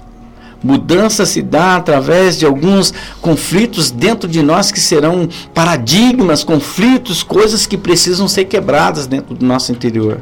Mudança 0.63 1.25
se 1.25 1.41
dá 1.41 1.75
através 1.75 2.39
de 2.39 2.45
alguns 2.45 2.93
conflitos 3.21 3.91
dentro 3.91 4.27
de 4.29 4.41
nós 4.41 4.71
que 4.71 4.79
serão 4.79 5.27
paradigmas, 5.53 6.45
conflitos, 6.45 7.23
coisas 7.23 7.67
que 7.67 7.77
precisam 7.77 8.25
ser 8.25 8.45
quebradas 8.45 9.05
dentro 9.05 9.35
do 9.35 9.45
nosso 9.45 9.73
interior. 9.73 10.21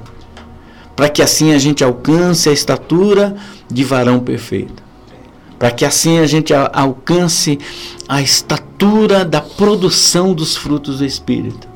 Para 0.96 1.10
que 1.10 1.22
assim 1.22 1.54
a 1.54 1.58
gente 1.58 1.84
alcance 1.84 2.50
a 2.50 2.54
estatura 2.54 3.36
de 3.70 3.84
varão 3.84 4.20
perfeito. 4.20 4.84
Para 5.60 5.72
que 5.72 5.86
assim 5.86 6.20
a 6.20 6.26
gente 6.26 6.54
alcance 6.54 7.60
a 8.08 8.22
estatura 8.22 9.26
da 9.26 9.42
produção 9.42 10.34
dos 10.34 10.56
frutos 10.56 11.00
do 11.00 11.06
Espírito. 11.06 11.68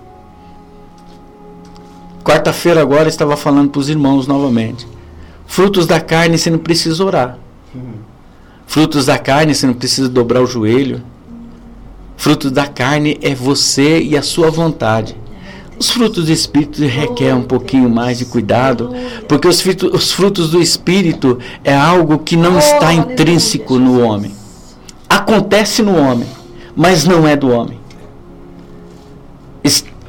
Quarta-feira 2.24 2.82
agora 2.82 3.10
estava 3.10 3.36
falando 3.36 3.72
para 3.72 3.80
os 3.80 3.90
irmãos 3.90 4.28
novamente. 4.28 4.88
Frutos 5.48 5.88
da 5.88 6.00
carne 6.00 6.38
você 6.38 6.50
não 6.50 6.60
precisa 6.60 7.04
orar. 7.04 7.40
Frutos 8.70 9.08
da 9.08 9.18
carne, 9.18 9.56
você 9.56 9.66
não 9.66 9.74
precisa 9.74 10.08
dobrar 10.08 10.44
o 10.44 10.46
joelho. 10.46 11.02
Frutos 12.16 12.52
da 12.52 12.68
carne 12.68 13.18
é 13.20 13.34
você 13.34 14.00
e 14.00 14.16
a 14.16 14.22
sua 14.22 14.52
vontade. 14.52 15.18
Os 15.80 15.90
frutos 15.90 16.26
do 16.26 16.32
Espírito 16.32 16.82
requer 16.84 17.34
um 17.34 17.44
pouquinho 17.44 17.90
mais 17.90 18.18
de 18.18 18.26
cuidado, 18.26 18.94
porque 19.28 19.48
os 19.48 19.62
frutos, 19.62 19.94
os 19.94 20.12
frutos 20.12 20.50
do 20.50 20.62
Espírito 20.62 21.40
é 21.64 21.74
algo 21.74 22.20
que 22.20 22.36
não 22.36 22.60
está 22.60 22.94
intrínseco 22.94 23.80
no 23.80 24.02
homem. 24.02 24.34
Acontece 25.10 25.82
no 25.82 25.96
homem, 25.96 26.28
mas 26.76 27.06
não 27.06 27.26
é 27.26 27.36
do 27.36 27.50
homem. 27.50 27.80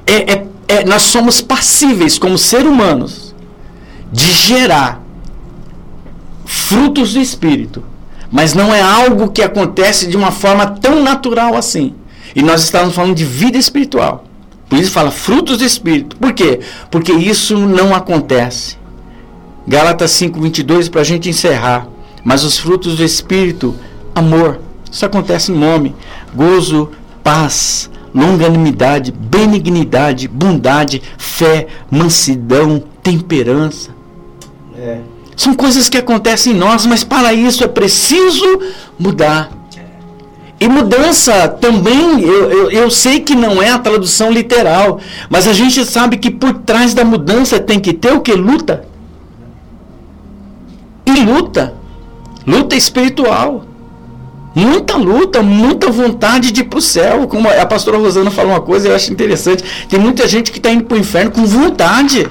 É, 0.06 0.32
é, 0.32 0.46
é, 0.66 0.84
nós 0.84 1.02
somos 1.02 1.40
passíveis, 1.40 2.18
como 2.18 2.36
seres 2.36 2.66
humanos, 2.66 3.34
de 4.12 4.24
gerar 4.32 5.00
frutos 6.44 7.14
do 7.14 7.20
Espírito 7.20 7.84
mas 8.30 8.54
não 8.54 8.72
é 8.72 8.80
algo 8.80 9.30
que 9.30 9.42
acontece 9.42 10.06
de 10.06 10.16
uma 10.16 10.30
forma 10.30 10.66
tão 10.66 11.02
natural 11.02 11.56
assim. 11.56 11.94
E 12.34 12.42
nós 12.42 12.62
estamos 12.62 12.94
falando 12.94 13.16
de 13.16 13.24
vida 13.24 13.58
espiritual. 13.58 14.24
Por 14.70 14.78
isso 14.78 14.92
fala 14.92 15.10
frutos 15.10 15.58
do 15.58 15.64
Espírito. 15.64 16.16
Por 16.16 16.32
quê? 16.32 16.60
Porque 16.92 17.12
isso 17.12 17.58
não 17.58 17.92
acontece. 17.92 18.78
Gálatas 19.66 20.12
5,22 20.12 20.88
para 20.88 21.00
a 21.00 21.04
gente 21.04 21.28
encerrar. 21.28 21.88
Mas 22.22 22.44
os 22.44 22.56
frutos 22.56 22.96
do 22.96 23.04
Espírito, 23.04 23.74
amor. 24.14 24.60
Isso 24.90 25.04
acontece 25.04 25.50
no 25.50 25.58
nome. 25.58 25.94
Gozo, 26.32 26.92
paz, 27.24 27.90
longanimidade, 28.14 29.10
benignidade, 29.10 30.28
bondade, 30.28 31.02
fé, 31.18 31.66
mansidão, 31.90 32.80
temperança. 33.02 33.90
É. 34.76 35.00
São 35.36 35.52
coisas 35.52 35.88
que 35.88 35.98
acontecem 35.98 36.52
em 36.52 36.56
nós, 36.56 36.86
mas 36.86 37.02
para 37.02 37.34
isso 37.34 37.64
é 37.64 37.68
preciso 37.68 38.46
mudar. 38.96 39.50
E 40.60 40.68
mudança 40.68 41.48
também, 41.48 42.20
eu, 42.20 42.50
eu, 42.50 42.70
eu, 42.70 42.90
sei 42.90 43.20
que 43.20 43.34
não 43.34 43.62
é 43.62 43.70
a 43.70 43.78
tradução 43.78 44.30
literal, 44.30 45.00
mas 45.30 45.48
a 45.48 45.54
gente 45.54 45.82
sabe 45.86 46.18
que 46.18 46.30
por 46.30 46.52
trás 46.52 46.92
da 46.92 47.02
mudança 47.02 47.58
tem 47.58 47.80
que 47.80 47.94
ter 47.94 48.12
o 48.12 48.20
que? 48.20 48.34
Luta. 48.34 48.84
E 51.06 51.24
luta. 51.24 51.74
Luta 52.46 52.76
espiritual. 52.76 53.64
Muita 54.54 54.96
luta, 54.96 55.42
muita 55.42 55.90
vontade 55.90 56.52
de 56.52 56.60
ir 56.60 56.64
para 56.64 56.78
o 56.78 56.82
céu. 56.82 57.26
Como 57.26 57.48
a 57.48 57.64
pastora 57.64 57.96
Rosana 57.96 58.30
falou 58.30 58.52
uma 58.52 58.60
coisa, 58.60 58.88
eu 58.88 58.94
acho 58.94 59.10
interessante. 59.10 59.64
Tem 59.88 59.98
muita 59.98 60.28
gente 60.28 60.52
que 60.52 60.58
está 60.58 60.70
indo 60.70 60.84
para 60.84 60.96
o 60.96 61.00
inferno 61.00 61.30
com 61.30 61.46
vontade. 61.46 62.28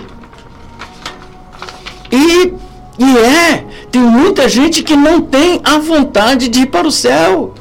E 2.12 2.54
e 3.00 3.18
é, 3.18 3.65
tem 3.89 4.02
muita 4.02 4.50
gente 4.50 4.84
que 4.84 4.94
não 4.94 5.22
tem 5.22 5.62
a 5.63 5.78
vontade 5.78 6.50
de 6.50 6.63
ir 6.63 6.65
para 6.65 6.86
o 6.86 6.92
céu. 6.92 7.54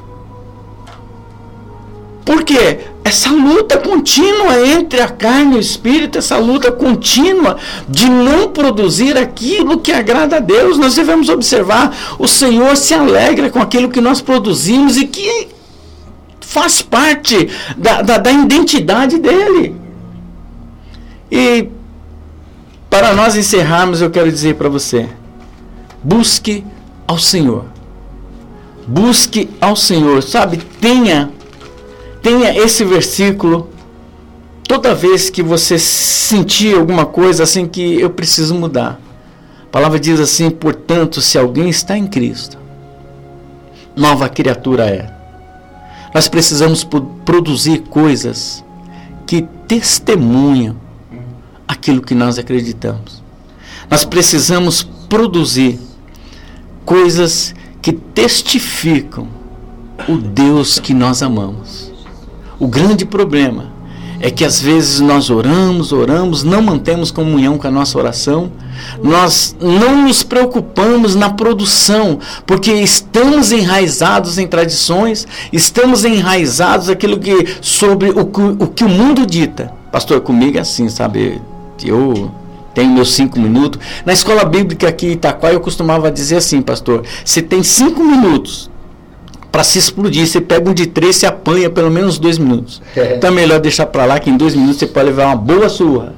Por 2.29 2.45
quê? 2.45 2.81
Essa 3.03 3.31
luta 3.31 3.79
contínua 3.79 4.61
entre 4.69 5.01
a 5.01 5.09
carne 5.09 5.55
e 5.55 5.57
o 5.57 5.61
espírito, 5.61 6.19
essa 6.19 6.37
luta 6.37 6.71
contínua 6.71 7.57
de 7.89 8.07
não 8.07 8.51
produzir 8.51 9.17
aquilo 9.17 9.81
que 9.81 9.91
agrada 9.91 10.37
a 10.37 10.39
Deus. 10.39 10.77
Nós 10.77 10.95
devemos 10.95 11.31
observar, 11.31 11.97
o 12.19 12.29
Senhor 12.29 12.77
se 12.77 12.93
alegra 12.93 13.49
com 13.49 13.63
aquilo 13.63 13.89
que 13.89 14.03
nós 14.03 14.21
produzimos 14.21 14.99
e 14.99 15.07
que 15.07 15.49
faz 16.39 16.83
parte 16.83 17.49
da, 17.79 18.03
da, 18.03 18.19
da 18.19 18.31
identidade 18.31 19.17
dele. 19.17 19.75
E 21.33 21.67
para 22.91 23.15
nós 23.15 23.37
encerrarmos, 23.37 24.03
eu 24.03 24.11
quero 24.11 24.31
dizer 24.31 24.57
para 24.57 24.69
você 24.69 25.09
Busque 26.05 26.63
ao 27.07 27.19
Senhor. 27.19 27.65
Busque 28.87 29.49
ao 29.63 29.75
Senhor, 29.75 30.23
sabe? 30.23 30.59
Tenha 30.79 31.38
tenha 32.23 32.57
esse 32.57 32.85
versículo 32.85 33.69
toda 34.67 34.95
vez 34.95 35.31
que 35.31 35.43
você 35.43 35.79
sentir 35.79 36.77
alguma 36.77 37.07
coisa 37.07 37.43
assim 37.43 37.67
que 37.67 38.01
eu 38.01 38.11
preciso 38.11 38.55
mudar. 38.55 39.01
A 39.63 39.71
palavra 39.71 39.99
diz 39.99 40.21
assim: 40.21 40.51
portanto, 40.51 41.21
se 41.21 41.39
alguém 41.39 41.69
está 41.69 41.97
em 41.97 42.07
Cristo, 42.07 42.59
nova 43.97 44.29
criatura 44.29 44.87
é. 44.87 45.11
Nós 46.15 46.29
precisamos 46.29 46.85
produzir 47.25 47.81
coisas 47.81 48.65
que 49.27 49.43
testemunham 49.67 50.77
aquilo 51.67 52.01
que 52.01 52.15
nós 52.15 52.39
acreditamos. 52.39 53.23
Nós 53.91 54.05
precisamos 54.05 54.83
produzir 54.83 55.79
coisas 56.85 57.55
que 57.83 57.93
testificam 57.93 59.29
o 60.09 60.17
Deus 60.17 60.79
que 60.79 60.95
nós 60.95 61.23
amamos. 61.23 61.88
O 62.59 62.67
grande 62.67 63.05
problema 63.05 63.79
é 64.21 64.31
que 64.31 64.45
às 64.45 64.61
vezes 64.61 64.99
nós 64.99 65.31
oramos, 65.31 65.93
oramos, 65.93 66.43
não 66.43 66.61
mantemos 66.61 67.13
comunhão 67.13 67.57
com 67.57 67.69
a 67.69 67.71
nossa 67.71 67.97
oração, 67.97 68.51
nós 69.03 69.57
não 69.61 70.03
nos 70.03 70.25
preocupamos 70.25 71.15
na 71.15 71.31
produção, 71.31 72.19
porque 72.45 72.73
estamos 72.73 73.53
enraizados 73.53 74.39
em 74.39 74.47
tradições, 74.47 75.27
estamos 75.53 76.05
enraizados 76.05 76.89
aquilo 76.89 77.19
que 77.19 77.47
sobre 77.61 78.11
o, 78.11 78.23
o 78.23 78.67
que 78.67 78.85
o 78.85 78.89
mundo 78.89 79.25
dita. 79.25 79.73
Pastor, 79.93 80.21
comigo 80.21 80.59
é 80.59 80.61
assim, 80.61 80.89
sabe? 80.89 81.41
Eu 81.85 82.31
tenho 82.75 82.91
meus 82.91 83.15
cinco 83.15 83.39
minutos. 83.39 83.81
Na 84.05 84.13
escola 84.13 84.45
bíblica 84.45 84.89
aqui 84.89 85.07
em 85.07 85.13
Itaquá, 85.13 85.53
eu 85.53 85.61
costumava 85.61 86.11
dizer 86.11 86.37
assim, 86.39 86.61
pastor: 86.61 87.05
você 87.25 87.41
tem 87.41 87.63
cinco 87.63 88.03
minutos 88.03 88.69
para 89.59 89.65
se 89.65 89.77
explodir, 89.77 90.25
você 90.25 90.41
pega 90.41 90.71
um 90.71 90.73
de 90.73 90.87
três, 90.87 91.17
você 91.17 91.27
apanha 91.27 91.69
pelo 91.69 91.91
menos 91.91 92.17
dois 92.17 92.39
minutos. 92.39 92.81
É. 92.95 93.17
Então 93.17 93.29
é 93.29 93.33
melhor 93.33 93.59
deixar 93.59 93.87
para 93.87 94.05
lá 94.05 94.21
que 94.21 94.31
em 94.31 94.37
dois 94.37 94.55
minutos 94.55 94.79
você 94.79 94.87
pode 94.87 95.07
levar 95.07 95.27
uma 95.27 95.35
boa 95.35 95.69
surra. 95.69 96.15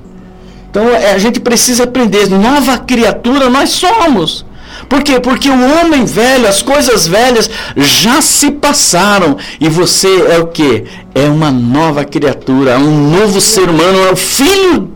Então 0.71 0.87
é, 0.91 1.13
a 1.13 1.19
gente 1.19 1.41
precisa 1.41 1.85
aprender. 1.85 2.29
Nova 2.29 2.77
criatura 2.77 3.49
nós 3.49 3.71
somos. 3.71 4.45
Por 4.91 5.03
quê? 5.03 5.19
Porque 5.19 5.49
o 5.49 5.55
homem 5.55 6.05
velho, 6.05 6.47
as 6.47 6.61
coisas 6.61 7.07
velhas 7.07 7.49
já 7.79 8.21
se 8.21 8.51
passaram 8.51 9.39
e 9.59 9.71
você 9.71 10.27
é 10.29 10.39
o 10.39 10.49
que? 10.49 10.85
É 11.15 11.25
uma 11.25 11.51
nova 11.51 12.05
criatura, 12.05 12.79
um 12.79 13.11
novo 13.11 13.41
ser 13.41 13.71
humano, 13.71 14.07
é 14.07 14.13
o 14.13 14.17
filho 14.17 14.91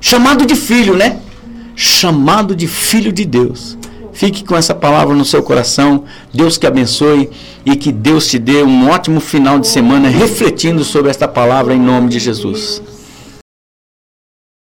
chamado 0.00 0.46
de 0.46 0.56
filho, 0.56 0.96
né? 0.96 1.18
Chamado 1.76 2.56
de 2.56 2.66
filho 2.66 3.12
de 3.12 3.26
Deus. 3.26 3.76
Fique 4.12 4.44
com 4.44 4.56
essa 4.56 4.74
palavra 4.74 5.14
no 5.14 5.24
seu 5.24 5.42
coração. 5.42 6.04
Deus 6.32 6.58
que 6.58 6.66
abençoe 6.66 7.30
e 7.64 7.76
que 7.76 7.90
Deus 7.90 8.26
te 8.26 8.38
dê 8.38 8.62
um 8.62 8.90
ótimo 8.90 9.20
final 9.20 9.58
de 9.58 9.66
semana 9.66 10.08
refletindo 10.08 10.84
sobre 10.84 11.10
esta 11.10 11.26
palavra 11.26 11.74
em 11.74 11.80
nome 11.80 12.08
de 12.08 12.18
Jesus. 12.18 12.82